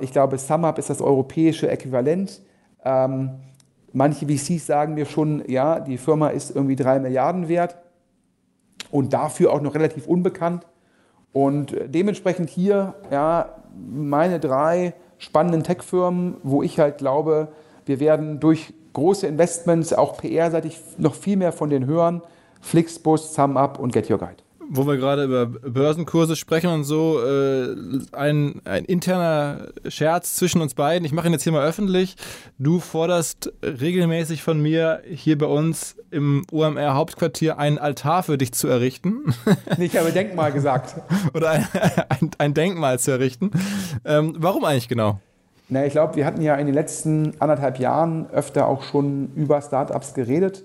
[0.00, 2.42] ich glaube, SumUp ist das europäische Äquivalent.
[3.96, 7.76] Manche VCs sagen mir schon, ja, die Firma ist irgendwie drei Milliarden wert
[8.90, 10.66] und dafür auch noch relativ unbekannt.
[11.32, 17.48] Und dementsprechend hier, ja, meine drei spannenden Tech-Firmen, wo ich halt glaube,
[17.86, 22.22] wir werden durch große Investments, auch PR-seitig, noch viel mehr von denen hören.
[22.60, 27.74] Flixbus, SumUp und Get Your Guide wo wir gerade über Börsenkurse sprechen und so, äh,
[28.12, 31.04] ein, ein interner Scherz zwischen uns beiden.
[31.04, 32.16] Ich mache ihn jetzt hier mal öffentlich.
[32.58, 38.52] Du forderst regelmäßig von mir hier bei uns im OMR Hauptquartier einen Altar für dich
[38.52, 39.24] zu errichten.
[39.78, 40.94] Ich habe Denkmal gesagt.
[41.34, 41.66] Oder ein,
[42.08, 43.50] ein, ein, Denkmal zu errichten.
[44.04, 45.18] Ähm, warum eigentlich genau?
[45.68, 49.60] Na, ich glaube, wir hatten ja in den letzten anderthalb Jahren öfter auch schon über
[49.60, 50.64] Startups geredet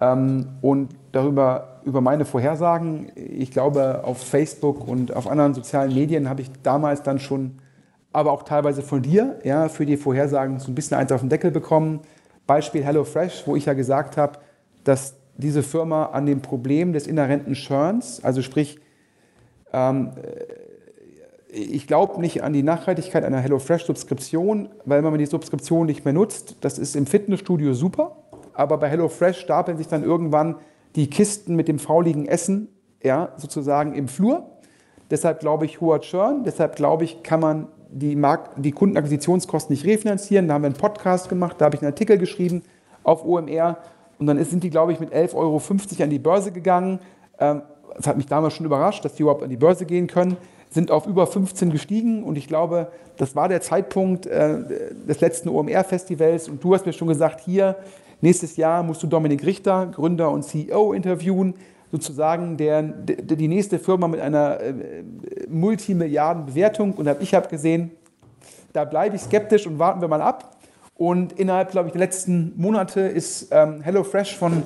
[0.00, 3.10] ähm, und darüber über meine Vorhersagen.
[3.16, 7.58] Ich glaube, auf Facebook und auf anderen sozialen Medien habe ich damals dann schon,
[8.12, 11.30] aber auch teilweise von dir, ja, für die Vorhersagen so ein bisschen eins auf den
[11.30, 12.00] Deckel bekommen.
[12.46, 14.38] Beispiel HelloFresh, wo ich ja gesagt habe,
[14.84, 18.78] dass diese Firma an dem Problem des inhärenten Churns, also sprich,
[19.72, 20.12] ähm,
[21.50, 26.14] ich glaube nicht an die Nachhaltigkeit einer HelloFresh-Subskription, weil wenn man die Subskription nicht mehr
[26.14, 28.16] nutzt, das ist im Fitnessstudio super,
[28.52, 30.56] aber bei HelloFresh stapeln sich dann irgendwann
[30.96, 32.68] die Kisten mit dem fauligen Essen
[33.02, 34.50] ja, sozusagen im Flur.
[35.10, 39.86] Deshalb glaube ich hoher Churn, deshalb glaube ich, kann man die, Mark die Kundenakquisitionskosten nicht
[39.86, 40.48] refinanzieren.
[40.48, 42.62] Da haben wir einen Podcast gemacht, da habe ich einen Artikel geschrieben
[43.02, 43.78] auf OMR
[44.18, 45.62] und dann sind die, glaube ich, mit 11,50 Euro
[46.02, 47.00] an die Börse gegangen.
[47.38, 47.62] Ähm,
[47.96, 50.36] das hat mich damals schon überrascht, dass die überhaupt an die Börse gehen können,
[50.70, 54.58] sind auf über 15 gestiegen und ich glaube, das war der Zeitpunkt äh,
[55.08, 57.76] des letzten OMR-Festivals und du hast mir schon gesagt, hier,
[58.20, 61.54] nächstes Jahr musst du Dominik Richter, Gründer und CEO, interviewen,
[61.90, 64.74] sozusagen der, der die nächste Firma mit einer äh,
[65.48, 67.90] Multimilliarden-Bewertung und ich habe gesehen,
[68.72, 70.56] da bleibe ich skeptisch und warten wir mal ab.
[70.94, 74.64] Und innerhalb, glaube ich, der letzten Monate ist ähm, HelloFresh von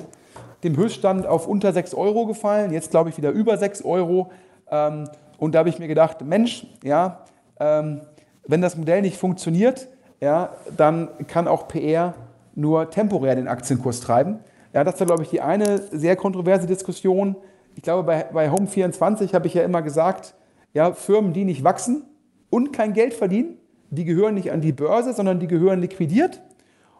[0.63, 4.31] dem Höchststand auf unter 6 Euro gefallen, jetzt glaube ich wieder über 6 Euro.
[4.69, 7.25] Ähm, und da habe ich mir gedacht, Mensch, ja,
[7.59, 8.01] ähm,
[8.47, 9.87] wenn das Modell nicht funktioniert,
[10.19, 12.13] ja, dann kann auch PR
[12.55, 14.39] nur temporär den Aktienkurs treiben.
[14.73, 17.35] Ja, das war, glaube ich, die eine sehr kontroverse Diskussion.
[17.75, 20.35] Ich glaube, bei, bei Home24 habe ich ja immer gesagt,
[20.73, 22.05] ja, Firmen, die nicht wachsen
[22.49, 23.57] und kein Geld verdienen,
[23.89, 26.41] die gehören nicht an die Börse, sondern die gehören liquidiert.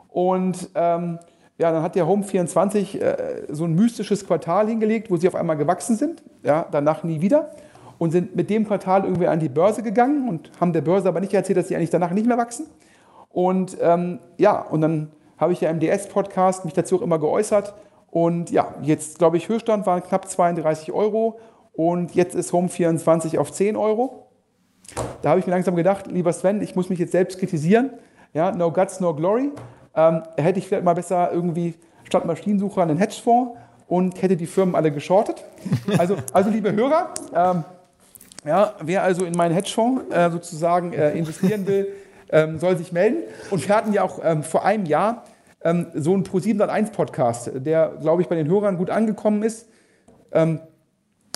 [0.10, 1.18] Und ähm,
[1.58, 5.58] ja, dann hat der Home24 äh, so ein mystisches Quartal hingelegt, wo sie auf einmal
[5.58, 7.52] gewachsen sind, ja, danach nie wieder
[7.98, 11.20] und sind mit dem Quartal irgendwie an die Börse gegangen und haben der Börse aber
[11.20, 12.68] nicht erzählt, dass sie eigentlich danach nicht mehr wachsen.
[13.30, 15.12] Und ähm, ja, und dann
[15.44, 17.74] habe ich ja im DS-Podcast mich dazu auch immer geäußert.
[18.10, 21.40] Und ja, jetzt glaube ich, Höchststand waren knapp 32 Euro
[21.72, 24.28] und jetzt ist Home24 auf 10 Euro.
[25.22, 27.92] Da habe ich mir langsam gedacht, lieber Sven, ich muss mich jetzt selbst kritisieren.
[28.34, 29.52] Ja, no guts, no glory
[29.96, 34.76] ähm, hätte ich vielleicht mal besser irgendwie statt Maschinensucher einen Hedgefonds und hätte die Firmen
[34.76, 35.44] alle geschortet.
[35.98, 37.64] Also, also liebe Hörer, ähm,
[38.46, 41.88] ja, wer also in meinen Hedgefonds äh, sozusagen äh, investieren will,
[42.32, 43.24] ähm, soll sich melden.
[43.52, 45.24] Und wir hatten ja auch ähm, vor einem Jahr
[45.64, 49.68] ähm, so einen Pro701 Podcast, der, glaube ich, bei den Hörern gut angekommen ist.
[50.32, 50.60] Ähm,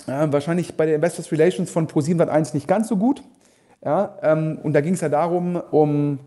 [0.06, 3.22] äh, wahrscheinlich bei den Investors Relations von Pro701 nicht ganz so gut.
[3.84, 6.18] Ja, ähm, und da ging es ja darum, um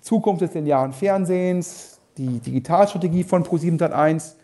[0.00, 4.34] Zukunft des linearen Fernsehens, die Digitalstrategie von Pro701,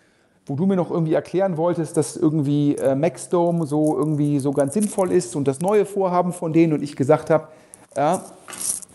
[0.46, 4.74] wo du mir noch irgendwie erklären wolltest, dass irgendwie äh, Maxdome so irgendwie so ganz
[4.74, 7.48] sinnvoll ist und das neue Vorhaben von denen und ich gesagt habe,
[7.96, 8.22] ja,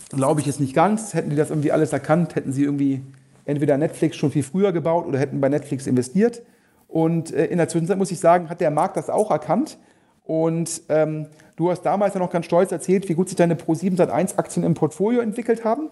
[0.09, 1.13] glaube ich jetzt nicht ganz.
[1.13, 3.01] Hätten die das irgendwie alles erkannt, hätten sie irgendwie
[3.45, 6.41] entweder Netflix schon viel früher gebaut oder hätten bei Netflix investiert.
[6.87, 9.77] Und äh, in der Zwischenzeit muss ich sagen, hat der Markt das auch erkannt.
[10.23, 13.95] Und ähm, du hast damals ja noch ganz stolz erzählt, wie gut sich deine Pro7
[13.97, 15.89] Sat1 Aktien im Portfolio entwickelt haben.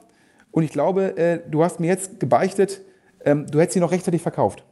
[0.52, 2.82] Und ich glaube, äh, du hast mir jetzt gebeichtet,
[3.26, 4.64] ähm, du hättest sie noch rechtzeitig verkauft.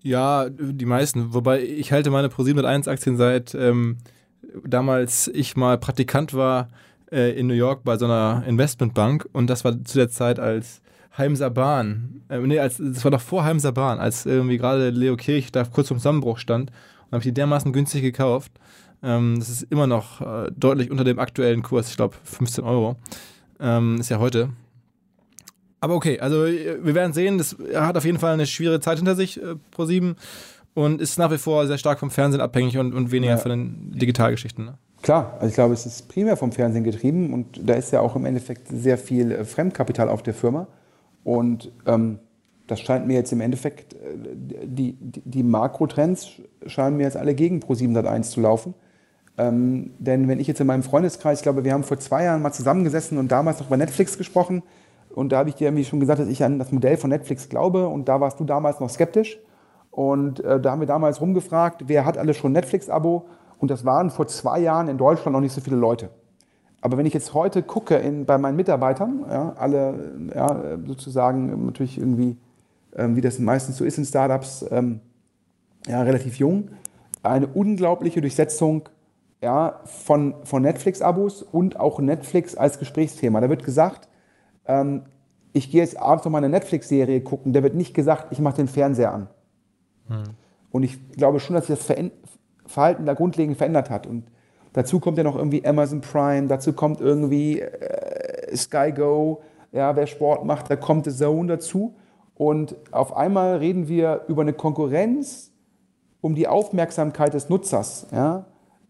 [0.00, 1.34] Ja, die meisten.
[1.34, 3.98] Wobei ich halte meine Pro701 Aktien seit ähm,
[4.64, 6.68] damals ich mal Praktikant war
[7.10, 10.80] äh, in New York bei so einer Investmentbank und das war zu der Zeit als
[11.16, 15.16] Heimser Bahn, äh, nee, als, das war doch vor Heimser Bahn, als irgendwie gerade Leo
[15.16, 18.52] Kirch da kurz zum Zusammenbruch stand und habe ich die dermaßen günstig gekauft.
[19.02, 22.96] Ähm, das ist immer noch äh, deutlich unter dem aktuellen Kurs, ich glaube 15 Euro.
[23.60, 24.50] Ähm, ist ja heute.
[25.80, 29.14] Aber okay, also wir werden sehen, das hat auf jeden Fall eine schwierige Zeit hinter
[29.14, 30.16] sich, äh, Pro7,
[30.72, 33.38] und ist nach wie vor sehr stark vom Fernsehen abhängig und, und weniger ja.
[33.38, 34.64] von den Digitalgeschichten.
[34.64, 34.74] Ne?
[35.02, 38.16] Klar, also ich glaube, es ist primär vom Fernsehen getrieben und da ist ja auch
[38.16, 40.66] im Endeffekt sehr viel äh, Fremdkapital auf der Firma.
[41.24, 42.18] Und ähm,
[42.66, 43.98] das scheint mir jetzt im Endeffekt, äh,
[44.64, 48.74] die, die, die Makrotrends scheinen mir jetzt alle gegen Pro701 zu laufen.
[49.36, 52.42] Ähm, denn wenn ich jetzt in meinem Freundeskreis, ich glaube, wir haben vor zwei Jahren
[52.42, 54.62] mal zusammengesessen und damals noch über Netflix gesprochen,
[55.14, 57.48] und da habe ich dir irgendwie schon gesagt, dass ich an das Modell von Netflix
[57.48, 57.86] glaube.
[57.86, 59.38] Und da warst du damals noch skeptisch.
[59.92, 63.26] Und äh, da haben wir damals rumgefragt, wer hat alles schon Netflix-Abo?
[63.58, 66.10] Und das waren vor zwei Jahren in Deutschland noch nicht so viele Leute.
[66.84, 71.96] Aber wenn ich jetzt heute gucke in, bei meinen Mitarbeitern, ja, alle ja, sozusagen natürlich
[71.96, 72.36] irgendwie,
[72.94, 75.00] ähm, wie das meistens so ist in Startups, ähm,
[75.86, 76.68] ja, relativ jung,
[77.22, 78.90] eine unglaubliche Durchsetzung
[79.40, 83.40] ja, von, von Netflix-Abos und auch Netflix als Gesprächsthema.
[83.40, 84.06] Da wird gesagt,
[84.66, 85.04] ähm,
[85.54, 88.56] ich gehe jetzt abends noch mal eine Netflix-Serie gucken, der wird nicht gesagt, ich mache
[88.56, 89.28] den Fernseher an.
[90.08, 90.24] Hm.
[90.70, 92.10] Und ich glaube schon, dass sich das
[92.66, 94.06] Verhalten da grundlegend verändert hat.
[94.06, 94.24] Und
[94.74, 99.40] dazu kommt ja noch irgendwie Amazon Prime, dazu kommt irgendwie äh, Sky Go,
[99.72, 101.96] ja, wer Sport macht, da kommt The Zone dazu.
[102.34, 105.52] Und auf einmal reden wir über eine Konkurrenz
[106.20, 108.06] um die Aufmerksamkeit des Nutzers.
[108.12, 108.44] Ja,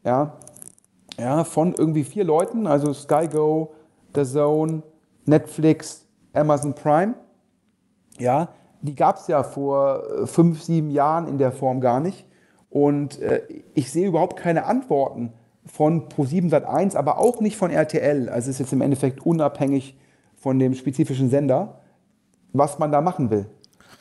[0.05, 0.39] ja,
[1.19, 3.75] ja, von irgendwie vier Leuten, also Sky Go,
[4.15, 4.83] The Zone,
[5.27, 7.15] Netflix, Amazon Prime,
[8.19, 8.49] ja,
[8.83, 12.27] die gab es ja vor äh, fünf, sieben Jahren in der Form gar nicht.
[12.71, 13.43] Und äh,
[13.75, 15.33] ich sehe überhaupt keine Antworten
[15.67, 18.29] von Pro7 Sat1, aber auch nicht von RTL.
[18.29, 19.97] Also ist jetzt im Endeffekt unabhängig
[20.37, 21.81] von dem spezifischen Sender,
[22.53, 23.47] was man da machen will.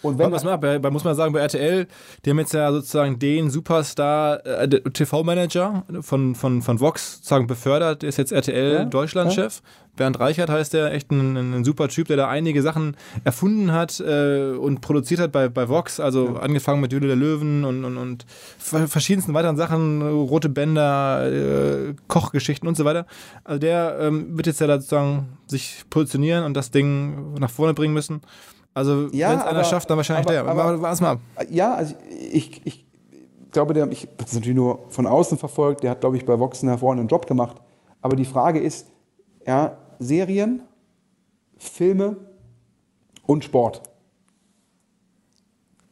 [0.04, 1.88] Und wenn was man, bei, bei, muss man sagen, bei RTL,
[2.24, 8.02] die haben jetzt ja sozusagen den Superstar äh, TV-Manager von, von, von Vox sozusagen befördert,
[8.02, 9.62] der ist jetzt RTL Ja, Deutschlandchef.
[9.96, 14.00] Bernd Reichert heißt der, echt ein, ein, super Typ, der da einige Sachen erfunden hat
[14.00, 17.98] äh, und produziert hat bei, bei Vox, also angefangen mit Jule der Löwen und, und,
[17.98, 18.26] und
[18.58, 23.06] ver- verschiedensten weiteren Sachen, rote Bänder, äh, Kochgeschichten und so weiter.
[23.44, 27.76] Also der ähm, wird jetzt ja da sozusagen sich positionieren und das Ding nach vorne
[27.76, 28.22] bringen müssen.
[28.74, 30.48] Also Ja, wenn es einer schafft, dann wahrscheinlich aber- der.
[30.48, 31.18] aber- Aber warte mal.
[31.50, 31.94] Ja, also
[32.32, 32.86] ich, ich
[33.52, 36.62] glaube, der, ich das natürlich nur von außen verfolgt, der hat, glaube ich, bei Vox
[36.62, 37.58] einen hervorragenden Job gemacht.
[38.02, 38.88] Aber die Frage ist,
[39.46, 40.64] ja, Serien,
[41.58, 42.18] Filme
[43.26, 43.84] und Sport.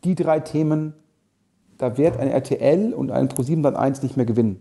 [0.03, 0.93] Die drei Themen,
[1.77, 4.59] da wird ein RTL und ein Pro7 dann eins nicht mehr gewinnen.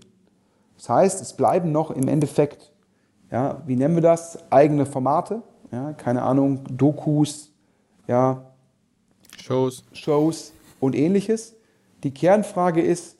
[0.77, 2.73] Das heißt, es bleiben noch im Endeffekt,
[3.31, 5.43] ja, wie nennen wir das, eigene Formate,
[5.73, 7.50] ja, keine Ahnung, Dokus,
[8.11, 8.45] ja,
[9.41, 9.85] Shows.
[9.93, 11.55] Shows und ähnliches.
[12.03, 13.17] Die Kernfrage ist,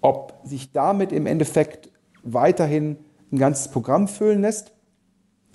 [0.00, 1.90] ob sich damit im Endeffekt
[2.22, 2.96] weiterhin
[3.30, 4.72] ein ganzes Programm füllen lässt.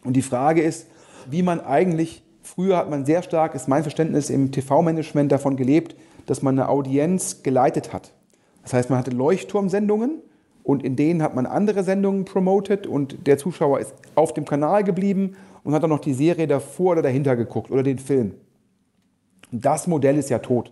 [0.03, 0.85] Und die Frage ist,
[1.27, 5.95] wie man eigentlich, früher hat man sehr stark, ist mein Verständnis, im TV-Management davon gelebt,
[6.27, 8.13] dass man eine Audienz geleitet hat.
[8.61, 10.21] Das heißt, man hatte Leuchtturmsendungen
[10.61, 14.83] und in denen hat man andere Sendungen promotet und der Zuschauer ist auf dem Kanal
[14.83, 18.35] geblieben und hat dann noch die Serie davor oder dahinter geguckt oder den Film.
[19.51, 20.71] Das Modell ist ja tot.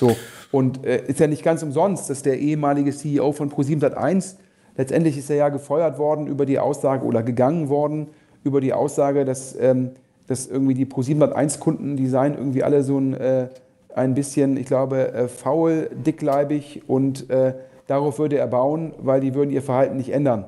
[0.00, 0.16] So,
[0.50, 4.34] und äh, ist ja nicht ganz umsonst, dass der ehemalige CEO von Pro7
[4.76, 8.08] letztendlich ist er ja gefeuert worden über die Aussage oder gegangen worden
[8.42, 9.90] über die Aussage, dass, ähm,
[10.26, 13.48] dass irgendwie die Pro7 Kunden, die seien irgendwie alle so ein, äh,
[13.94, 17.54] ein bisschen, ich glaube, äh, faul, dickleibig und äh,
[17.86, 20.46] darauf würde er bauen, weil die würden ihr Verhalten nicht ändern.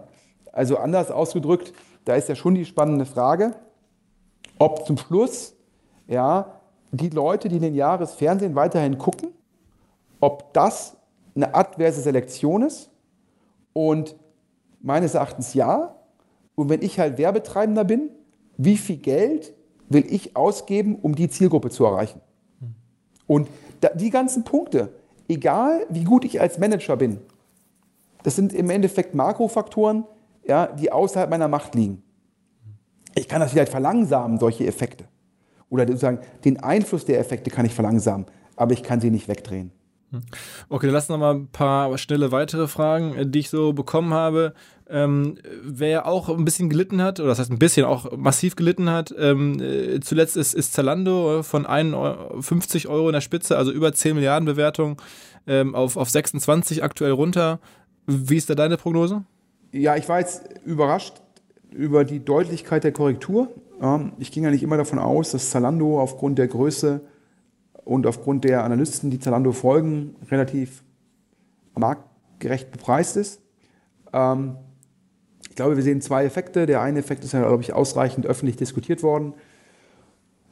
[0.50, 1.74] Also anders ausgedrückt,
[2.06, 3.52] da ist ja schon die spannende Frage,
[4.58, 5.54] ob zum Schluss
[6.08, 6.61] ja,
[6.92, 9.30] die Leute, die lineares Fernsehen weiterhin gucken,
[10.20, 10.96] ob das
[11.34, 12.90] eine adverse Selektion ist.
[13.72, 14.14] Und
[14.80, 15.96] meines Erachtens ja.
[16.54, 18.10] Und wenn ich halt Werbetreibender bin,
[18.58, 19.54] wie viel Geld
[19.88, 22.20] will ich ausgeben, um die Zielgruppe zu erreichen?
[23.26, 23.48] Und
[23.94, 24.92] die ganzen Punkte,
[25.28, 27.18] egal wie gut ich als Manager bin,
[28.22, 30.04] das sind im Endeffekt Makrofaktoren,
[30.46, 32.02] ja, die außerhalb meiner Macht liegen.
[33.14, 35.04] Ich kann das vielleicht verlangsamen, solche Effekte.
[35.72, 39.72] Oder sozusagen den Einfluss der Effekte kann ich verlangsamen, aber ich kann sie nicht wegdrehen.
[40.68, 44.12] Okay, dann lass noch mal ein paar schnelle weitere Fragen, äh, die ich so bekommen
[44.12, 44.52] habe.
[44.90, 48.90] Ähm, wer auch ein bisschen gelitten hat, oder das heißt ein bisschen, auch massiv gelitten
[48.90, 53.72] hat, ähm, äh, zuletzt ist, ist Zalando äh, von 51 Euro in der Spitze, also
[53.72, 55.00] über 10 Milliarden Bewertung,
[55.46, 57.60] ähm, auf, auf 26 aktuell runter.
[58.06, 59.24] Wie ist da deine Prognose?
[59.72, 61.22] Ja, ich war jetzt überrascht
[61.70, 63.48] über die Deutlichkeit der Korrektur.
[64.18, 67.00] Ich ging nicht immer davon aus, dass Zalando aufgrund der Größe
[67.84, 70.84] und aufgrund der Analysten, die Zalando folgen, relativ
[71.74, 73.40] marktgerecht bepreist ist.
[74.12, 74.56] Ähm,
[75.50, 76.64] Ich glaube, wir sehen zwei Effekte.
[76.64, 79.34] Der eine Effekt ist ja, glaube ich, ausreichend öffentlich diskutiert worden.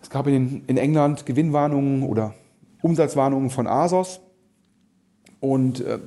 [0.03, 2.35] Es gab in, in England Gewinnwarnungen oder
[2.83, 4.21] Umsatzwarnungen von ASOS.
[5.39, 5.99] Und äh,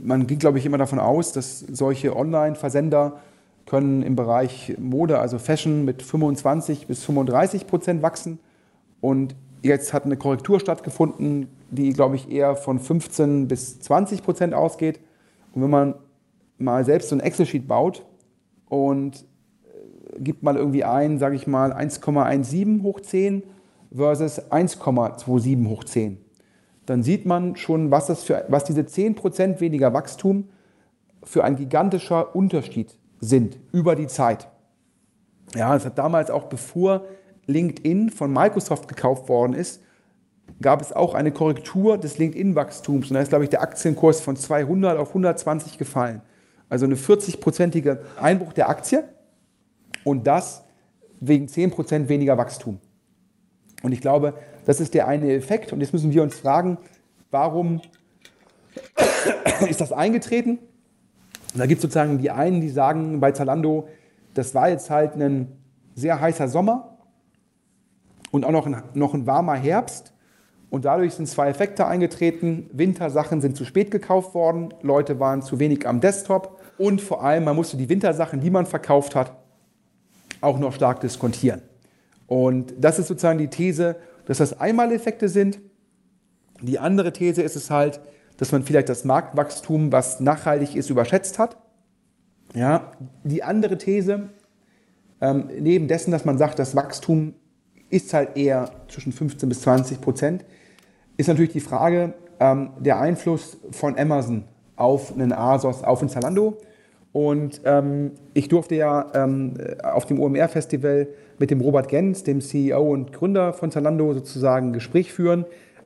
[0.00, 3.20] man ging, glaube ich, immer davon aus, dass solche Online-Versender
[3.68, 8.38] können im Bereich Mode, also Fashion, mit 25 bis 35 Prozent wachsen.
[9.00, 14.54] Und jetzt hat eine Korrektur stattgefunden, die, glaube ich, eher von 15 bis 20 Prozent
[14.54, 15.00] ausgeht.
[15.52, 15.94] Und wenn man
[16.58, 18.04] mal selbst so ein Excel-Sheet baut
[18.68, 19.24] und
[20.14, 23.42] äh, gibt mal irgendwie ein, sage ich mal, 1,17 hoch 10
[23.94, 26.18] versus 1,27 hoch 10
[26.88, 30.48] dann sieht man schon, was, das für, was diese 10% weniger Wachstum
[31.22, 34.48] für ein gigantischer Unterschied sind über die Zeit.
[35.54, 37.04] Ja, es hat damals auch, bevor
[37.46, 39.82] LinkedIn von Microsoft gekauft worden ist,
[40.60, 43.10] gab es auch eine Korrektur des LinkedIn-Wachstums.
[43.10, 46.22] Und da ist, glaube ich, der Aktienkurs von 200 auf 120 gefallen.
[46.68, 49.04] Also eine 40-prozentige Einbruch der Aktie
[50.04, 50.64] und das
[51.20, 52.78] wegen 10% weniger Wachstum.
[53.82, 55.72] Und ich glaube, das ist der eine Effekt.
[55.72, 56.78] Und jetzt müssen wir uns fragen,
[57.30, 57.80] warum
[59.68, 60.58] ist das eingetreten?
[61.52, 63.88] Und da gibt es sozusagen die einen, die sagen bei Zalando,
[64.34, 65.48] das war jetzt halt ein
[65.94, 66.98] sehr heißer Sommer
[68.30, 70.12] und auch noch ein, noch ein warmer Herbst.
[70.70, 72.68] Und dadurch sind zwei Effekte eingetreten.
[72.72, 77.44] Wintersachen sind zu spät gekauft worden, Leute waren zu wenig am Desktop und vor allem,
[77.44, 79.32] man musste die Wintersachen, die man verkauft hat,
[80.40, 81.62] auch noch stark diskontieren.
[82.26, 83.96] Und das ist sozusagen die These,
[84.26, 85.58] dass das Einmaleffekte sind.
[86.60, 88.00] Die andere These ist es halt,
[88.38, 91.58] dass man vielleicht das Marktwachstum, was nachhaltig ist, überschätzt hat.
[92.54, 92.92] Ja,
[93.24, 94.30] die andere These,
[95.20, 97.34] ähm, neben dessen, dass man sagt, das Wachstum
[97.90, 100.44] ist halt eher zwischen 15 bis 20 Prozent.
[101.16, 104.44] Ist natürlich die Frage, ähm, der Einfluss von Amazon
[104.76, 106.58] auf einen ASOS, auf ein Zalando.
[107.12, 111.08] Und ähm, ich durfte ja ähm, auf dem OMR-Festival
[111.38, 115.44] mit dem Robert Gens, dem CEO und Gründer von Zalando, sozusagen ein Gespräch führen.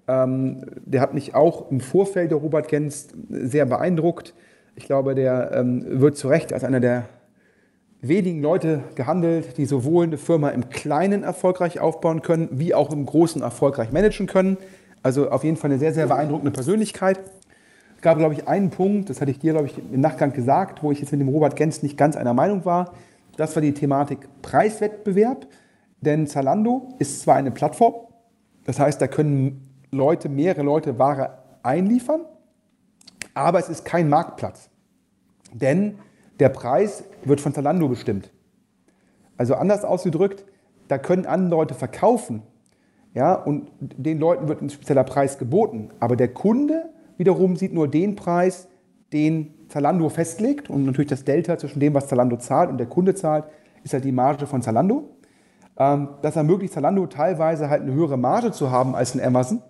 [0.09, 4.35] Ähm, der hat mich auch im Vorfeld, der Robert Gens, sehr beeindruckt.
[4.75, 7.05] Ich glaube, der ähm, wird zu Recht als einer der
[8.01, 13.07] wenigen Leute gehandelt, die sowohl eine Firma im Kleinen erfolgreich aufbauen können, wie auch im
[13.07, 14.59] Großen erfolgreich managen können.
[15.03, 17.21] Also auf jeden Fall eine sehr, sehr beeindruckende Persönlichkeit.
[17.97, 20.83] Es gab, glaube ich, einen Punkt, das hatte ich dir, glaube ich, im Nachgang gesagt,
[20.83, 22.93] wo ich jetzt mit dem Robert Gens nicht ganz einer Meinung war.
[23.37, 25.47] Das war die Thematik Preiswettbewerb.
[26.01, 27.95] Denn Zalando ist zwar eine Plattform,
[28.65, 32.23] das heißt, da können Leute, mehrere Leute Ware einliefern,
[33.35, 34.71] aber es ist kein Marktplatz.
[35.53, 35.99] Denn
[36.41, 38.31] der Preis wird von Zalando bestimmt.
[39.37, 40.47] Also anders ausgedrückt,
[40.89, 42.43] da können andere Leute verkaufen,
[43.13, 46.89] ja, und den Leuten wird ein spezieller Preis geboten, aber der Kunde
[47.19, 48.69] wiederum sieht nur den Preis,
[49.13, 53.15] den Zalando festlegt und natürlich das Delta zwischen dem, was Zalando zahlt und der Kunde
[53.15, 53.45] zahlt,
[53.85, 55.11] ist halt die Marge von Zalando.
[55.77, 59.63] Ähm, das ermöglicht Zalando teilweise halt eine höhere Marge zu haben als ein Amazon,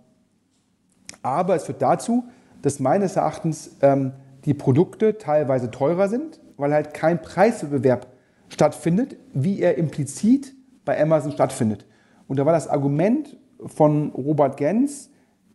[1.22, 2.24] aber es führt dazu,
[2.62, 4.12] dass meines Erachtens ähm,
[4.44, 8.06] die Produkte teilweise teurer sind, weil halt kein Preiswettbewerb
[8.48, 10.54] stattfindet, wie er implizit
[10.84, 11.86] bei Amazon stattfindet.
[12.28, 15.10] Und da war das Argument von Robert Gens,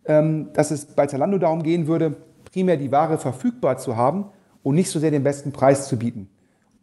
[0.06, 2.16] ähm, dass es bei Zalando darum gehen würde,
[2.52, 4.26] primär die Ware verfügbar zu haben
[4.64, 6.30] und nicht so sehr den besten Preis zu bieten.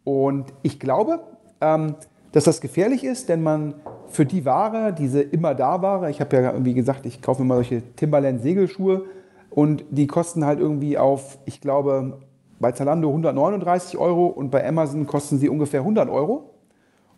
[0.03, 1.21] Und ich glaube,
[1.61, 1.95] ähm,
[2.35, 3.75] dass das gefährlich ist, denn man
[4.09, 7.55] für die Ware, diese immer da Ware, ich habe ja irgendwie gesagt, ich kaufe mal
[7.55, 9.05] solche Timberland Segelschuhe
[9.49, 12.19] und die kosten halt irgendwie auf, ich glaube,
[12.59, 16.49] bei Zalando 139 Euro und bei Amazon kosten sie ungefähr 100 Euro.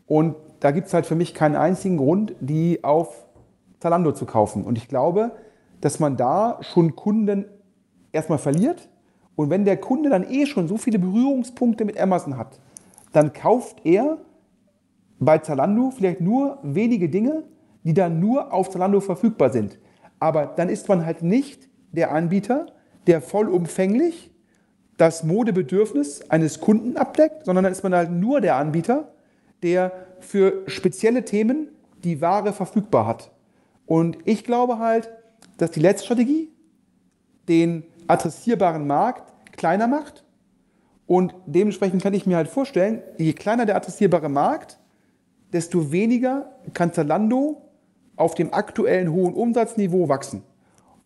[0.05, 3.26] Und da gibt es halt für mich keinen einzigen Grund, die auf
[3.80, 4.65] Zalando zu kaufen.
[4.65, 5.32] Und ich glaube,
[5.82, 7.45] dass man da schon Kunden
[8.11, 8.88] erstmal verliert.
[9.36, 12.59] Und wenn der Kunde dann eh schon so viele Berührungspunkte mit Amazon hat,
[13.13, 14.20] dann kauft er
[15.20, 17.43] bei Zalando vielleicht nur wenige Dinge,
[17.84, 19.80] die dann nur auf Zalando verfügbar sind.
[20.20, 22.68] Aber dann ist man halt nicht der Anbieter,
[23.07, 24.32] der vollumfänglich
[24.97, 29.13] das Modebedürfnis eines Kunden abdeckt, sondern dann ist man halt nur der Anbieter,
[29.63, 31.70] der für spezielle Themen
[32.03, 33.32] die Ware verfügbar hat.
[33.86, 35.09] Und ich glaube halt,
[35.57, 36.51] dass die letzte Strategie
[37.47, 40.24] den adressierbaren Markt kleiner macht.
[41.05, 44.80] Und dementsprechend kann ich mir halt vorstellen, je kleiner der adressierbare Markt,
[45.53, 47.61] desto weniger kann Zalando
[48.15, 50.43] auf dem aktuellen hohen Umsatzniveau wachsen.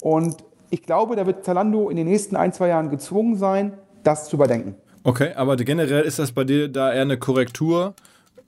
[0.01, 0.37] Und
[0.69, 3.73] ich glaube, da wird Zalando in den nächsten ein, zwei Jahren gezwungen sein,
[4.03, 4.75] das zu überdenken.
[5.03, 7.95] Okay, aber generell ist das bei dir da eher eine Korrektur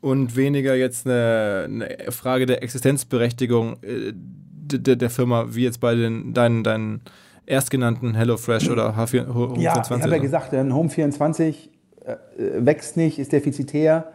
[0.02, 5.96] und weniger jetzt eine, eine Frage der Existenzberechtigung äh, der, der, Firma, wie jetzt bei
[5.96, 7.02] den, deinen, deinen
[7.46, 9.98] erstgenannten HelloFresh oder H4, Home ja, 24.
[9.98, 11.70] Ich habe ja gesagt, ein Home 24
[12.06, 12.16] äh,
[12.60, 14.13] wächst nicht, ist defizitär.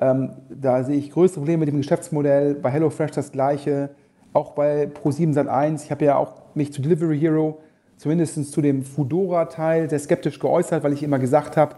[0.00, 2.54] Ähm, da sehe ich größere Probleme mit dem Geschäftsmodell.
[2.54, 3.90] Bei HelloFresh das gleiche.
[4.32, 5.84] Auch bei Pro7 Sat1.
[5.84, 7.60] Ich habe ja auch mich zu Delivery Hero,
[7.96, 11.76] zumindest zu dem Foodora-Teil, sehr skeptisch geäußert, weil ich immer gesagt habe,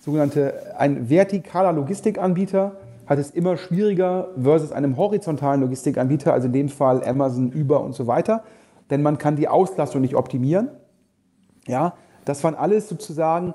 [0.00, 6.68] sogenannte ein vertikaler Logistikanbieter hat es immer schwieriger versus einem horizontalen Logistikanbieter, also in dem
[6.68, 8.44] Fall Amazon, Uber und so weiter,
[8.90, 10.68] denn man kann die Auslastung nicht optimieren.
[11.66, 11.94] Ja,
[12.24, 13.54] das waren alles sozusagen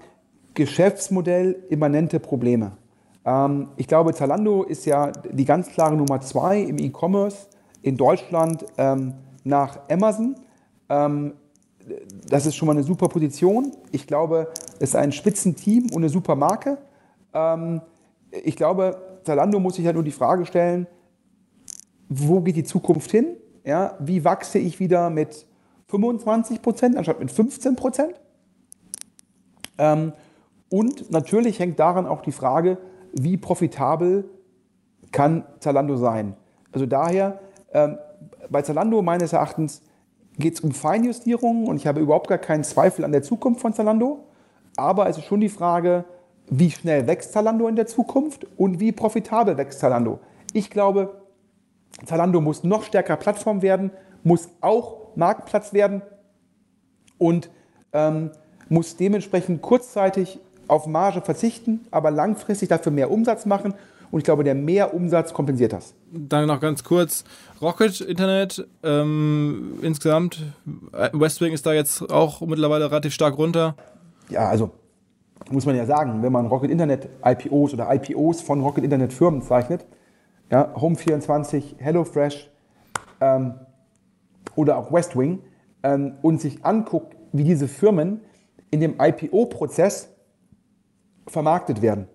[0.55, 2.73] Geschäftsmodell immanente Probleme.
[3.25, 7.47] Ähm, ich glaube, Zalando ist ja die ganz klare Nummer zwei im E-Commerce
[7.81, 9.13] in Deutschland ähm,
[9.43, 10.35] nach Amazon.
[10.89, 11.33] Ähm,
[12.29, 13.71] das ist schon mal eine super Position.
[13.91, 16.77] Ich glaube, es ist ein Spitzenteam und eine super Marke.
[17.33, 17.81] Ähm,
[18.31, 20.87] ich glaube, Zalando muss sich halt nur die Frage stellen,
[22.09, 23.37] wo geht die Zukunft hin?
[23.65, 25.45] Ja, wie wachse ich wieder mit
[25.87, 28.19] 25 Prozent anstatt mit 15 Prozent?
[29.77, 30.13] Ähm,
[30.69, 32.77] und natürlich hängt daran auch die Frage,
[33.13, 34.29] wie profitabel
[35.11, 36.35] kann Zalando sein?
[36.71, 37.39] Also daher,
[37.71, 37.97] ähm,
[38.49, 39.81] bei Zalando meines Erachtens
[40.37, 43.73] geht es um Feinjustierungen und ich habe überhaupt gar keinen Zweifel an der Zukunft von
[43.73, 44.25] Zalando.
[44.75, 46.05] Aber es ist schon die Frage,
[46.49, 50.19] wie schnell wächst Zalando in der Zukunft und wie profitabel wächst Zalando.
[50.51, 51.21] Ich glaube,
[52.05, 53.91] Zalando muss noch stärker Plattform werden,
[54.23, 56.01] muss auch Marktplatz werden
[57.17, 57.49] und
[57.93, 58.31] ähm,
[58.69, 63.73] muss dementsprechend kurzzeitig auf Marge verzichten, aber langfristig dafür mehr Umsatz machen.
[64.11, 65.95] Und ich glaube, der Mehrumsatz kompensiert das.
[66.11, 67.23] Dann noch ganz kurz:
[67.61, 70.43] Rocket Internet ähm, insgesamt.
[70.91, 73.75] Äh, Westwing ist da jetzt auch mittlerweile relativ stark runter.
[74.29, 74.71] Ja, also
[75.49, 79.41] muss man ja sagen, wenn man Rocket Internet IPOs oder IPOs von Rocket Internet Firmen
[79.41, 79.85] zeichnet,
[80.51, 82.49] ja, Home24, HelloFresh,
[83.19, 83.55] ähm,
[84.55, 85.39] oder auch West Wing
[85.83, 88.21] ähm, und sich anguckt, wie diese Firmen
[88.71, 90.09] in dem IPO-Prozess
[91.27, 92.07] vermarktet werden,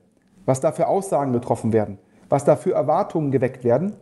[0.46, 1.98] was da für Aussagen getroffen werden,
[2.28, 3.94] was da für Erwartungen geweckt werden,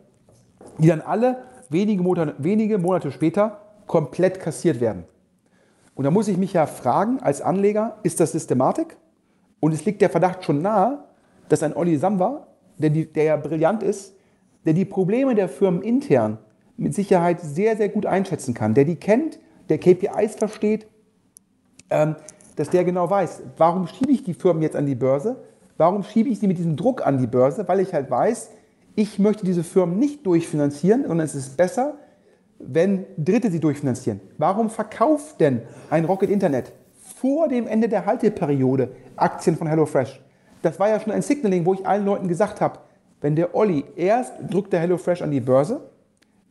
[0.77, 5.05] die dann alle wenige Monate, wenige Monate später komplett kassiert werden.
[5.95, 8.97] Und da muss ich mich ja fragen, als Anleger, ist das Systematik?
[9.59, 10.99] Und es liegt der Verdacht schon nahe,
[11.49, 12.47] dass ein Olli Samba,
[12.77, 14.13] der, die, der ja brillant ist,
[14.65, 16.37] der die Probleme der Firmen intern
[16.75, 19.39] mit Sicherheit sehr, sehr gut einschätzen kann, der die kennt,
[19.69, 20.87] der KPIs versteht,
[21.89, 22.15] ähm,
[22.57, 25.37] dass der genau weiß, warum schiebe ich die Firmen jetzt an die Börse?
[25.77, 27.67] Warum schiebe ich sie mit diesem Druck an die Börse?
[27.67, 28.49] Weil ich halt weiß,
[28.95, 31.99] ich möchte diese Firmen nicht durchfinanzieren, sondern es ist besser,
[32.57, 34.19] wenn Dritte sie durchfinanzieren.
[34.39, 36.73] Warum verkauft denn ein Rocket Internet
[37.15, 40.19] vor dem Ende der Halteperiode Aktien von HelloFresh?
[40.63, 42.79] Das war ja schon ein Signaling, wo ich allen Leuten gesagt habe,
[43.21, 45.91] wenn der Olli erst drückt der HelloFresh an die Börse,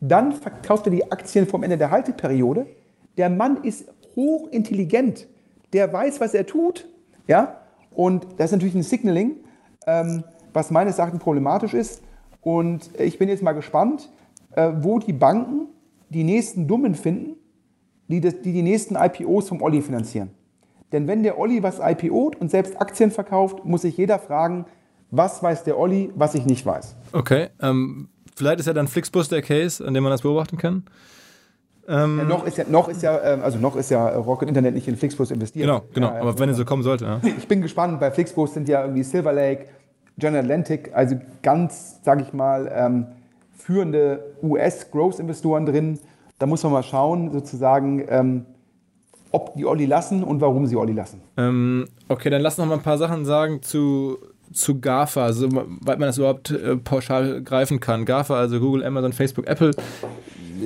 [0.01, 2.67] dann verkauft er die Aktien vom Ende der Halteperiode.
[3.17, 5.27] Der Mann ist hochintelligent
[5.77, 6.89] der weiß, was er tut.
[7.29, 7.61] Ja?
[7.95, 9.37] Und das ist natürlich ein Signaling,
[9.87, 10.25] ähm,
[10.55, 12.03] was meines Erachtens problematisch ist.
[12.41, 14.11] Und ich bin jetzt mal gespannt,
[14.53, 15.69] äh, wo die Banken
[16.09, 17.37] die nächsten Dummen finden,
[18.09, 20.31] die, das, die die nächsten IPOs vom Olli finanzieren.
[20.93, 24.65] Denn wenn der Olli was IPOt und selbst Aktien verkauft, muss sich jeder fragen,
[25.11, 26.97] was weiß der Olli, was ich nicht weiß.
[27.13, 30.85] Okay, ähm, vielleicht ist ja dann Flixbus der Case, an dem man das beobachten kann.
[31.89, 34.75] Ähm, ja, noch ist ja, noch ist ja, ähm, also noch ist ja Rocket Internet
[34.75, 35.67] nicht in Flixbus investiert.
[35.67, 36.09] Genau, genau.
[36.09, 37.05] Ja, aber wenn es so kommen sollte.
[37.05, 37.21] Ja.
[37.39, 38.01] Ich bin gespannt.
[38.01, 39.67] Bei Flixbus sind ja irgendwie Silver Lake,
[40.19, 43.07] General Atlantic, also ganz, sage ich mal, ähm,
[43.57, 45.99] führende US-Growth-Investoren drin.
[46.39, 48.47] Da muss man mal schauen, sozusagen, ähm,
[49.31, 51.21] ob die Olli lassen und warum sie Olli lassen.
[51.37, 54.19] Ähm, okay, dann lass noch mal ein paar Sachen sagen zu,
[54.53, 58.05] zu GAFA, also, weil man das überhaupt äh, pauschal greifen kann.
[58.05, 59.73] GAFA, also Google, Amazon, Facebook, Apple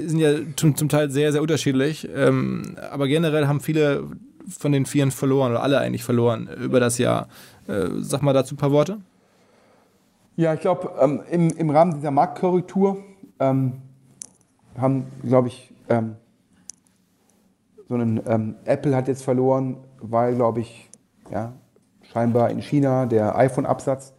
[0.06, 2.08] sind ja zum, zum Teil sehr, sehr unterschiedlich.
[2.14, 4.04] Ähm, aber generell haben viele
[4.48, 7.28] von den Vieren verloren oder alle eigentlich verloren über das Jahr.
[7.68, 8.98] Äh, sag mal dazu ein paar Worte.
[10.36, 12.98] Ja, ich glaube, ähm, im, im Rahmen dieser Marktkorrektur
[13.38, 13.82] ähm,
[14.78, 16.16] haben, glaube ich, ähm,
[17.88, 20.88] so einen ähm, Apple hat jetzt verloren, weil, glaube ich,
[21.30, 21.52] ja,
[22.12, 24.14] scheinbar in China der iPhone-Absatz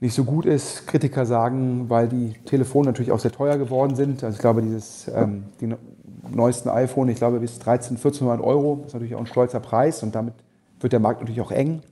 [0.00, 0.86] nicht so gut ist.
[0.86, 4.22] Kritiker sagen, weil die Telefone natürlich auch sehr teuer geworden sind.
[4.22, 5.74] Also ich glaube, dieses, ähm, die
[6.30, 10.14] neuesten iPhone, ich glaube bis 13, 1400 Euro, ist natürlich auch ein stolzer Preis und
[10.14, 10.34] damit
[10.80, 11.82] wird der Markt natürlich auch eng.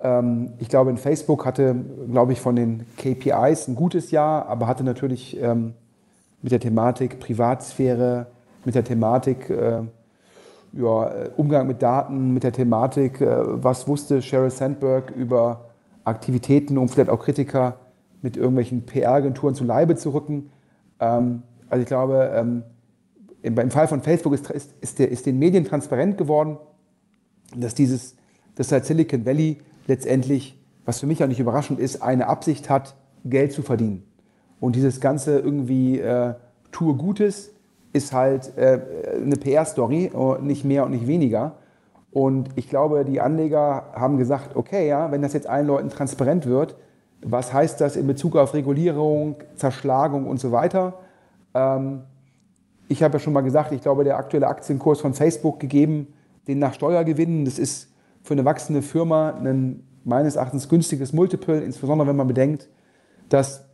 [0.00, 1.74] Ähm, ich glaube, in Facebook hatte,
[2.10, 5.74] glaube ich, von den KPIs ein gutes Jahr, aber hatte natürlich ähm,
[6.40, 8.26] mit der Thematik Privatsphäre,
[8.64, 9.82] mit der Thematik äh,
[10.72, 15.67] ja, Umgang mit Daten, mit der Thematik, äh, was wusste Sheryl Sandberg über
[16.08, 17.78] Aktivitäten, um vielleicht auch Kritiker
[18.22, 20.50] mit irgendwelchen PR-Agenturen zu Leibe zu rücken.
[21.00, 22.64] Ähm, also ich glaube, ähm,
[23.42, 26.58] im Fall von Facebook ist, ist, ist, der, ist den Medien transparent geworden,
[27.56, 28.16] dass dieses,
[28.56, 32.96] dass halt Silicon Valley letztendlich, was für mich auch nicht überraschend ist, eine Absicht hat,
[33.24, 34.02] Geld zu verdienen.
[34.60, 36.34] Und dieses ganze irgendwie äh,
[36.72, 37.52] tue Gutes
[37.92, 38.80] ist halt äh,
[39.22, 40.10] eine PR-Story,
[40.42, 41.56] nicht mehr und nicht weniger.
[42.10, 46.46] Und ich glaube, die Anleger haben gesagt, okay, ja, wenn das jetzt allen Leuten transparent
[46.46, 46.76] wird,
[47.22, 50.94] was heißt das in Bezug auf Regulierung, Zerschlagung und so weiter?
[51.54, 52.02] Ähm,
[52.88, 56.14] ich habe ja schon mal gesagt, ich glaube, der aktuelle Aktienkurs von Facebook gegeben,
[56.46, 57.92] den nach Steuergewinnen, das ist
[58.22, 62.68] für eine wachsende Firma ein meines Erachtens günstiges Multiple, insbesondere wenn man bedenkt,
[63.28, 63.64] dass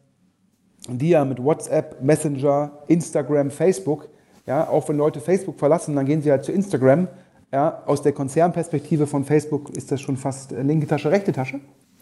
[0.88, 4.08] die ja mit WhatsApp, Messenger, Instagram, Facebook,
[4.46, 7.08] ja, auch wenn Leute Facebook verlassen, dann gehen sie halt zu Instagram
[7.54, 11.60] ja, aus der Konzernperspektive von Facebook ist das schon fast linke Tasche, rechte Tasche.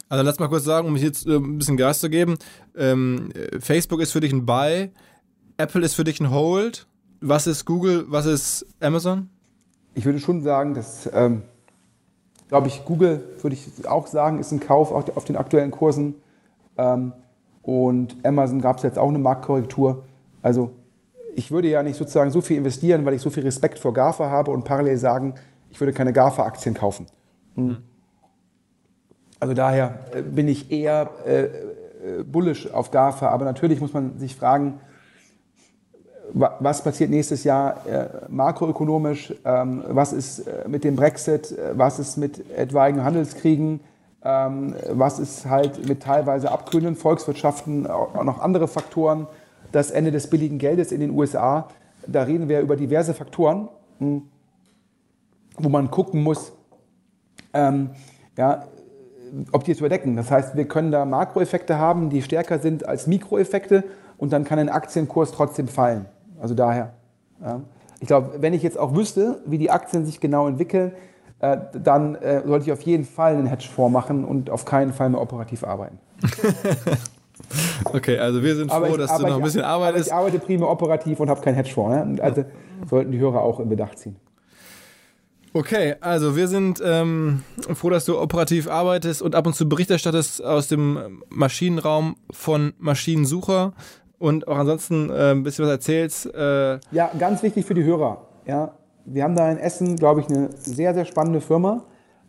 [0.08, 2.38] Also lass mal kurz sagen, um jetzt äh, ein bisschen Gas zu geben.
[2.74, 3.28] Ähm,
[3.60, 4.90] Facebook ist für dich ein Buy,
[5.58, 6.86] Apple ist für dich ein Hold.
[7.20, 9.28] Was ist Google, was ist Amazon?
[9.92, 11.42] Ich würde schon sagen, dass, ähm,
[12.48, 16.14] glaube ich, Google, würde ich auch sagen, ist ein Kauf auf, auf den aktuellen Kursen.
[16.78, 17.12] Ähm,
[17.60, 20.04] und Amazon gab es jetzt auch eine Marktkorrektur.
[20.40, 20.70] Also
[21.34, 24.30] ich würde ja nicht sozusagen so viel investieren, weil ich so viel Respekt vor GAFA
[24.30, 25.34] habe und parallel sagen,
[25.70, 27.06] ich würde keine GAFA-Aktien kaufen.
[27.54, 27.78] Mhm.
[29.40, 33.28] Also daher äh, bin ich eher äh, äh, bullish auf GAFA.
[33.28, 34.80] Aber natürlich muss man sich fragen,
[36.34, 41.98] was passiert nächstes Jahr äh, makroökonomisch, ähm, was ist äh, mit dem Brexit, äh, was
[41.98, 43.80] ist mit etwaigen Handelskriegen,
[44.24, 49.26] ähm, was ist halt mit teilweise abkühlenden Volkswirtschaften, auch noch andere Faktoren
[49.72, 51.68] das Ende des billigen Geldes in den USA.
[52.06, 53.68] Da reden wir über diverse Faktoren,
[53.98, 54.22] hm,
[55.58, 56.52] wo man gucken muss,
[57.52, 57.90] ähm,
[58.36, 58.64] ja,
[59.52, 60.16] ob die es überdecken.
[60.16, 63.84] Das heißt, wir können da Makroeffekte haben, die stärker sind als Mikroeffekte
[64.18, 66.06] und dann kann ein Aktienkurs trotzdem fallen.
[66.40, 66.92] Also daher.
[67.40, 67.60] Ja.
[68.00, 70.92] Ich glaube, wenn ich jetzt auch wüsste, wie die Aktien sich genau entwickeln,
[71.38, 75.10] äh, dann äh, sollte ich auf jeden Fall einen Hedgefonds machen und auf keinen Fall
[75.10, 75.98] mehr operativ arbeiten.
[77.84, 80.06] okay, also wir sind Aber froh, ich- dass du noch ein bisschen arbeitest.
[80.08, 82.06] Ich arbeite primär operativ und habe keinen Hedgefonds.
[82.16, 82.22] Ne?
[82.22, 82.44] Also
[82.88, 84.16] sollten die Hörer auch in Bedacht ziehen.
[85.54, 87.42] Okay, also wir sind ähm,
[87.74, 92.72] froh, dass du operativ arbeitest und ab und zu Bericht erstattest aus dem Maschinenraum von
[92.78, 93.74] Maschinensucher
[94.18, 96.26] und auch ansonsten äh, ein bisschen was erzählst.
[96.34, 98.26] Äh, Ja, ganz wichtig für die Hörer.
[98.46, 98.72] Ja,
[99.04, 101.84] wir haben da in Essen, glaube ich, eine sehr, sehr spannende Firma.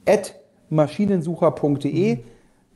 [0.08, 0.36] at
[0.70, 2.20] maschinensucher.de.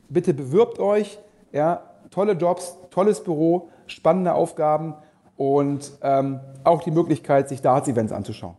[0.09, 1.19] Bitte bewirbt euch.
[1.51, 4.95] Ja, tolle Jobs, tolles Büro, spannende Aufgaben
[5.37, 8.55] und ähm, auch die Möglichkeit, sich Darts-Events anzuschauen.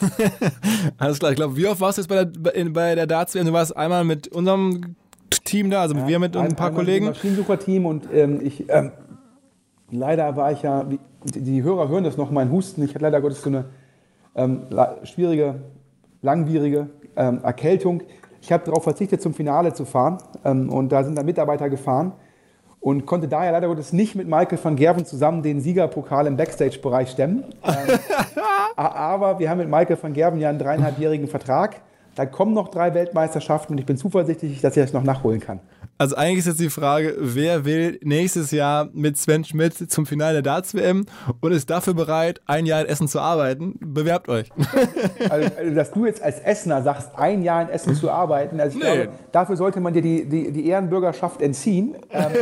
[0.98, 3.06] alles klar, ich glaube, wie oft warst du jetzt bei der, bei- in- bei der
[3.06, 3.32] Darts?
[3.32, 4.94] Du warst einmal mit unserem
[5.44, 7.06] Team da, also wir mit ein paar Einmal Kollegen.
[7.06, 8.92] mit Maschinensucher-Team und ähm, ich, ähm,
[9.90, 10.84] leider war ich ja,
[11.24, 12.82] die Hörer hören das noch, mein Husten.
[12.82, 13.64] Ich hatte leider Gottes so eine
[14.34, 14.62] ähm,
[15.04, 15.62] schwierige,
[16.20, 18.02] langwierige ähm, Erkältung.
[18.40, 22.12] Ich habe darauf verzichtet, zum Finale zu fahren ähm, und da sind dann Mitarbeiter gefahren
[22.82, 27.10] und konnte daher leider Gottes nicht mit Michael van Gerven zusammen den Siegerpokal im Backstage-Bereich
[27.10, 27.44] stemmen.
[27.64, 27.98] Ähm,
[28.74, 31.76] aber wir haben mit Michael van Gerven ja einen dreieinhalbjährigen Vertrag.
[32.14, 35.60] Da kommen noch drei Weltmeisterschaften und ich bin zuversichtlich, dass ich das noch nachholen kann.
[35.98, 40.34] Also eigentlich ist jetzt die Frage, wer will nächstes Jahr mit Sven Schmidt zum Finale
[40.34, 41.06] der Darts-WM
[41.40, 43.78] und ist dafür bereit, ein Jahr in Essen zu arbeiten?
[43.80, 44.48] Bewerbt euch.
[45.30, 48.76] Also, also, dass du jetzt als Essener sagst, ein Jahr in Essen zu arbeiten, also
[48.78, 48.90] ich Nee.
[49.04, 51.94] glaube, dafür sollte man dir die, die, die Ehrenbürgerschaft entziehen.
[52.10, 52.32] Ähm,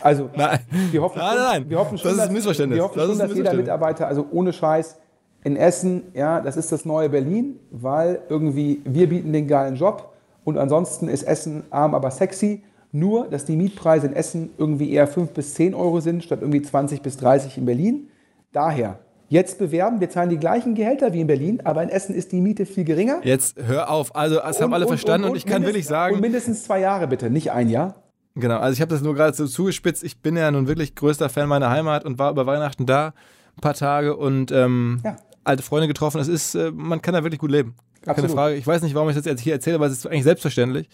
[0.00, 0.60] also, Nein.
[0.92, 1.70] wir hoffen Nein, schon, nein.
[1.70, 2.76] Wir hoffen schon, Das ist ein dass- Missverständnis.
[2.78, 3.54] Wir hoffen Das schon, ist ein dass jeder.
[3.54, 4.96] Mitarbeiter, also ohne Scheiß,
[5.42, 10.12] in Essen, ja, das ist das neue Berlin, weil irgendwie wir bieten den geilen Job
[10.46, 12.62] und ansonsten ist Essen arm, aber sexy.
[12.92, 16.62] Nur, dass die Mietpreise in Essen irgendwie eher 5 bis 10 Euro sind, statt irgendwie
[16.62, 18.08] 20 bis 30 in Berlin.
[18.52, 22.30] Daher, jetzt bewerben, wir zahlen die gleichen Gehälter wie in Berlin, aber in Essen ist
[22.32, 23.20] die Miete viel geringer.
[23.24, 24.14] Jetzt hör auf.
[24.16, 27.28] Also, das haben alle verstanden und, ich kann wirklich sagen, Und mindestens zwei Jahre bitte,
[27.28, 27.96] nicht ein Jahr.
[28.36, 30.04] Genau, also ich habe das nur gerade so zugespitzt.
[30.04, 33.08] Ich bin ja nun wirklich größter Fan meiner Heimat und war über Weihnachten da
[33.56, 35.16] ein paar Tage und ähm, Ja.
[35.42, 36.20] alte Freunde getroffen.
[36.20, 37.74] Es ist, äh, man kann da wirklich gut leben.
[38.06, 38.40] Gar keine Absolut.
[38.44, 38.54] Frage.
[38.56, 40.88] Ich weiß nicht, warum ich das jetzt hier erzähle, weil es ist eigentlich selbstverständlich.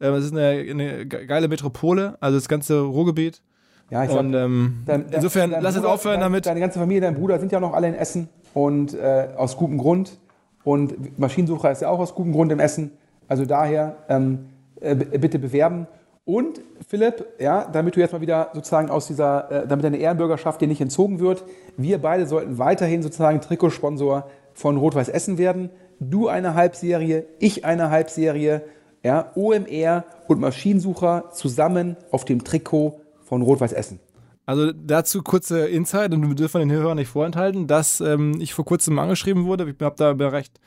[0.00, 3.42] Ähm, es ist eine, eine ge- geile Metropole, also das ganze Ruhrgebiet.
[3.90, 6.46] Ja, ich sag, Und ähm, dein- dein- insofern, dein lass jetzt Bruder- aufhören dein, damit.
[6.46, 9.78] Deine ganze Familie, dein Bruder sind ja noch alle in Essen und äh, aus gutem
[9.78, 10.18] Grund.
[10.62, 12.90] Und Maschinensucher ist ja auch aus gutem Grund in Essen.
[13.28, 14.50] Also daher ähm,
[14.80, 15.86] äh, b- bitte bewerben.
[16.26, 20.60] Und Philipp, ja, damit du jetzt mal wieder sozusagen aus dieser, äh, damit deine Ehrenbürgerschaft
[20.60, 21.42] dir nicht entzogen wird,
[21.78, 25.70] wir beide sollten weiterhin sozusagen Trikotsponsor von Rot-Weiß Essen werden.
[26.00, 28.62] Du eine Halbserie, ich eine Halbserie,
[29.02, 34.00] ja, OMR und Maschinensucher zusammen auf dem Trikot von Rot-Weiß Essen.
[34.46, 38.64] Also dazu kurze Insight und wir dürfen den Hörern nicht vorenthalten, dass ähm, ich vor
[38.64, 39.68] kurzem angeschrieben wurde.
[39.68, 40.58] Ich habe da recht,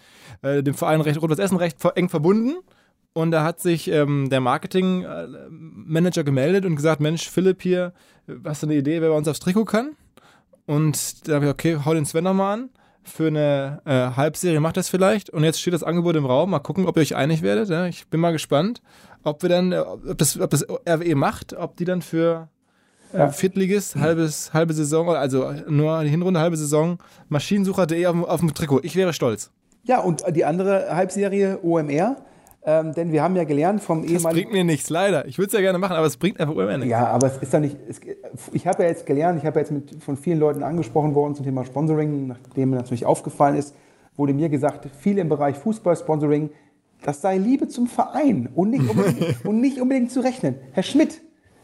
[0.43, 2.57] äh, dem Verein recht Rot-Weiß Essen recht eng verbunden.
[3.13, 7.93] Und da hat sich ähm, der Marketing-Manager gemeldet und gesagt, Mensch, Philipp hier,
[8.45, 9.91] hast du eine Idee, wer bei uns aufs Trikot kann?
[10.65, 12.69] Und da habe ich, okay, hau den Sven nochmal an.
[13.03, 15.29] Für eine äh, Halbserie macht das vielleicht.
[15.29, 16.51] Und jetzt steht das Angebot im Raum.
[16.51, 17.69] Mal gucken, ob ihr euch einig werdet.
[17.69, 17.87] Ja?
[17.87, 18.81] Ich bin mal gespannt,
[19.23, 22.47] ob wir dann, ob das, ob das RWE macht, ob die dann für
[23.13, 23.25] Ja.
[23.25, 26.99] äh, Viertligist, halbes, halbe Saison, also nur die Hinrunde, halbe Saison,
[27.29, 28.81] Maschinensucher.de auf, auf dem Trikot.
[28.83, 29.51] Ich wäre stolz.
[29.83, 32.17] Ja, und die andere Halbserie OMR,
[32.63, 34.49] ähm, denn wir haben ja gelernt vom Das ehemaligen.
[34.49, 35.25] bringt mir nichts, leider.
[35.25, 36.91] Ich würde es ja gerne machen, aber es bringt einfach immer nichts.
[36.91, 37.75] Ja, aber es ist doch nicht.
[37.89, 37.99] Es,
[38.51, 41.33] ich habe ja jetzt gelernt, ich habe ja jetzt mit, von vielen Leuten angesprochen worden
[41.35, 43.75] zum Thema Sponsoring, nachdem mir natürlich aufgefallen ist,
[44.15, 46.51] wurde mir gesagt, viel im Bereich Fußball-Sponsoring,
[47.03, 50.55] das sei Liebe zum Verein und nicht unbedingt, und nicht unbedingt zu rechnen.
[50.73, 51.21] Herr Schmidt,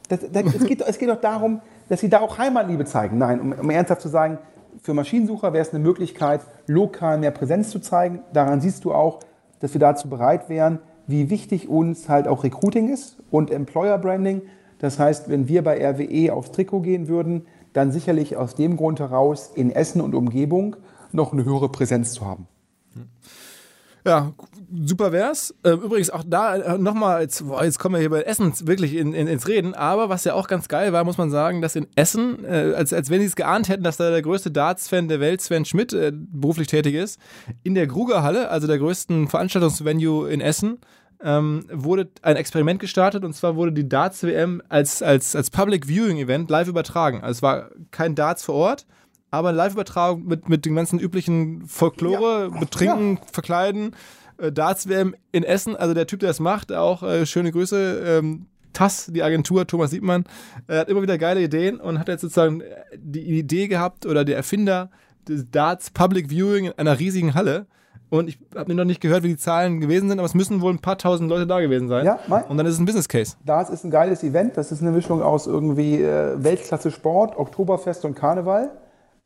[0.09, 3.17] das, das, es, geht, es geht doch darum, dass Sie da auch Heimatliebe zeigen.
[3.19, 4.39] Nein, um, um ernsthaft zu sagen,
[4.81, 8.21] für Maschinensucher wäre es eine Möglichkeit, lokal mehr Präsenz zu zeigen.
[8.33, 9.19] Daran siehst du auch,
[9.59, 14.41] dass wir dazu bereit wären, wie wichtig uns halt auch Recruiting ist und Employer Branding.
[14.79, 18.99] Das heißt, wenn wir bei RWE aufs Trikot gehen würden, dann sicherlich aus dem Grund
[18.99, 20.75] heraus in Essen und Umgebung
[21.11, 22.47] noch eine höhere Präsenz zu haben.
[24.05, 24.33] Ja,
[24.71, 25.53] super wär's.
[25.63, 29.27] Ähm, Übrigens auch da nochmal, jetzt, jetzt kommen wir hier bei Essen wirklich in, in,
[29.27, 32.43] ins Reden, aber was ja auch ganz geil war, muss man sagen, dass in Essen,
[32.45, 35.41] äh, als, als wenn sie es geahnt hätten, dass da der größte Darts-Fan der Welt,
[35.41, 37.19] Sven Schmidt, äh, beruflich tätig ist,
[37.63, 40.79] in der Grugerhalle, also der größten Veranstaltungsvenue in Essen,
[41.23, 45.87] ähm, wurde ein Experiment gestartet und zwar wurde die Darts WM als, als, als Public
[45.87, 47.21] Viewing Event live übertragen.
[47.21, 48.85] Also es war kein Darts vor Ort,
[49.31, 53.95] aber eine Live-Übertragung mit, mit den ganzen üblichen Folklore, Betrinken, Verkleiden.
[54.37, 58.03] Äh, Darts WM in Essen, also der Typ, der das macht, auch äh, schöne Grüße.
[58.05, 60.25] Ähm, TAS, die Agentur, Thomas Siebmann,
[60.67, 62.61] äh, hat immer wieder geile Ideen und hat jetzt sozusagen
[62.95, 64.91] die Idee gehabt oder der Erfinder
[65.27, 67.65] des Darts Public Viewing in einer riesigen Halle.
[68.09, 70.71] Und ich habe noch nicht gehört, wie die Zahlen gewesen sind, aber es müssen wohl
[70.71, 72.05] ein paar tausend Leute da gewesen sein.
[72.05, 73.35] Ja, mein- und dann ist es ein Business Case.
[73.45, 74.55] Das ist ein geiles Event.
[74.55, 78.71] Das ist eine Mischung aus irgendwie äh, Weltklasse Sport, Oktoberfest und Karneval.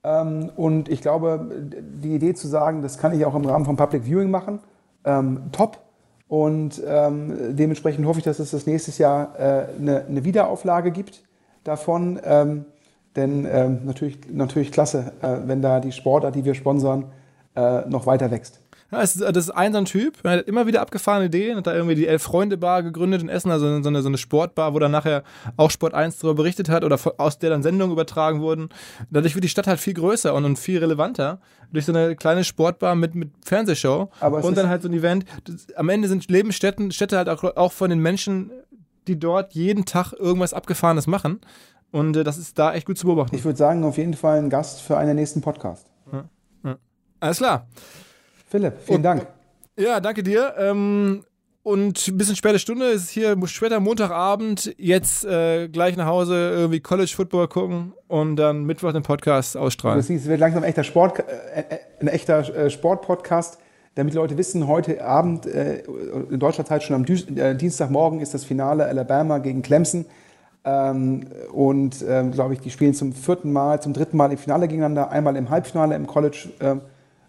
[0.03, 1.47] Ähm, und ich glaube,
[2.03, 4.59] die Idee zu sagen, das kann ich auch im Rahmen von Public Viewing machen,
[5.05, 5.79] ähm, top.
[6.27, 11.23] Und ähm, dementsprechend hoffe ich, dass es das nächstes Jahr äh, eine, eine Wiederauflage gibt
[11.65, 12.19] davon.
[12.23, 12.65] Ähm,
[13.15, 17.11] denn ähm, natürlich, natürlich klasse, äh, wenn da die Sportart, die wir sponsern,
[17.55, 18.60] äh, noch weiter wächst.
[18.91, 21.73] Ja, das ist ein so ein Typ, er hat immer wieder abgefahrene Ideen, hat da
[21.73, 25.23] irgendwie die Elf-Freunde-Bar gegründet in Essen, also so eine, so eine Sportbar, wo dann nachher
[25.55, 28.69] auch Sport 1 darüber berichtet hat oder aus der dann Sendungen übertragen wurden.
[29.09, 31.39] Dadurch wird die Stadt halt viel größer und, und viel relevanter
[31.71, 35.25] durch so eine kleine Sportbar mit, mit Fernsehshow und dann halt so ein Event.
[35.45, 38.51] Das, am Ende sind Leben Städten, Städte halt auch, auch von den Menschen,
[39.07, 41.39] die dort jeden Tag irgendwas Abgefahrenes machen.
[41.91, 43.35] Und äh, das ist da echt gut zu beobachten.
[43.35, 45.87] Ich würde sagen, auf jeden Fall ein Gast für einen der nächsten Podcast.
[47.21, 47.67] Alles klar.
[48.51, 49.27] Philipp, vielen Und- Dank.
[49.79, 50.53] Ja, danke dir.
[50.59, 51.23] Ähm,
[51.63, 56.35] und ein bisschen späte Stunde, es ist hier später Montagabend, jetzt äh, gleich nach Hause
[56.55, 59.97] irgendwie College Football gucken und dann Mittwoch den Podcast ausstrahlen.
[59.99, 61.23] Das es wird langsam ein echter Sport, äh,
[61.61, 61.63] äh,
[62.01, 63.59] ein echter äh, Sportpodcast,
[63.95, 65.83] damit Leute wissen, heute Abend äh,
[66.29, 70.05] in deutscher Zeit schon am Dü- äh, Dienstagmorgen ist das Finale Alabama gegen Clemson.
[70.65, 74.67] Ähm, und ähm, glaube ich, die spielen zum vierten Mal, zum dritten Mal im Finale
[74.67, 76.81] gegeneinander, einmal im Halbfinale im College ähm,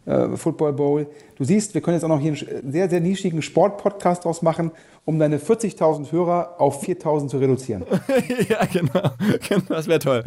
[0.07, 1.07] äh, Football Bowl.
[1.37, 4.71] Du siehst, wir können jetzt auch noch hier einen sehr, sehr nischigen Sportpodcast draus machen,
[5.05, 7.85] um deine 40.000 Hörer auf 4.000 zu reduzieren.
[8.49, 9.11] ja, genau.
[9.49, 9.65] genau.
[9.69, 10.25] Das wäre toll.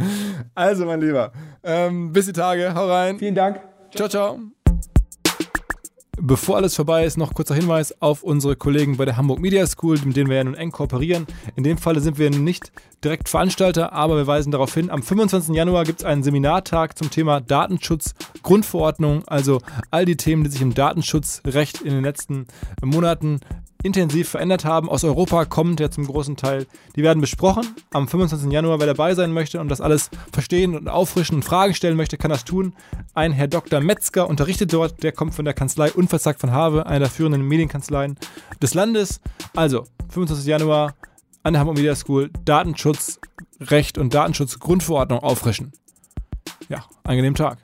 [0.54, 1.32] Also, mein Lieber,
[1.64, 2.74] ähm, bis die Tage.
[2.74, 3.20] Hau rein.
[3.20, 3.62] Vielen Dank.
[3.94, 4.40] Ciao, ciao.
[6.22, 10.00] Bevor alles vorbei ist, noch kurzer Hinweis auf unsere Kollegen bei der Hamburg Media School,
[10.06, 11.28] mit denen wir ja nun eng kooperieren.
[11.56, 12.72] In dem Falle sind wir nicht
[13.04, 15.54] direkt Veranstalter, aber wir weisen darauf hin, am 25.
[15.54, 19.62] Januar gibt es einen Seminartag zum Thema Datenschutz, Grundverordnung, also
[19.92, 22.48] all die Themen, die sich im Datenschutzrecht in den letzten
[22.82, 23.42] Monaten
[23.86, 26.66] intensiv verändert haben, aus Europa kommend ja zum großen Teil.
[26.96, 28.52] Die werden besprochen am 25.
[28.52, 28.80] Januar.
[28.80, 32.32] Wer dabei sein möchte und das alles verstehen und auffrischen und Fragen stellen möchte, kann
[32.32, 32.74] das tun.
[33.14, 33.80] Ein Herr Dr.
[33.80, 38.18] Metzger unterrichtet dort, der kommt von der Kanzlei Unverzagt von Habe, einer der führenden Medienkanzleien
[38.62, 39.22] des Landes.
[39.56, 40.48] Also, 25.
[40.48, 40.96] Januar
[41.44, 45.72] an der Hamburg Media School Datenschutzrecht und Datenschutzgrundverordnung auffrischen.
[46.70, 47.60] Ja, angenehmen Tag.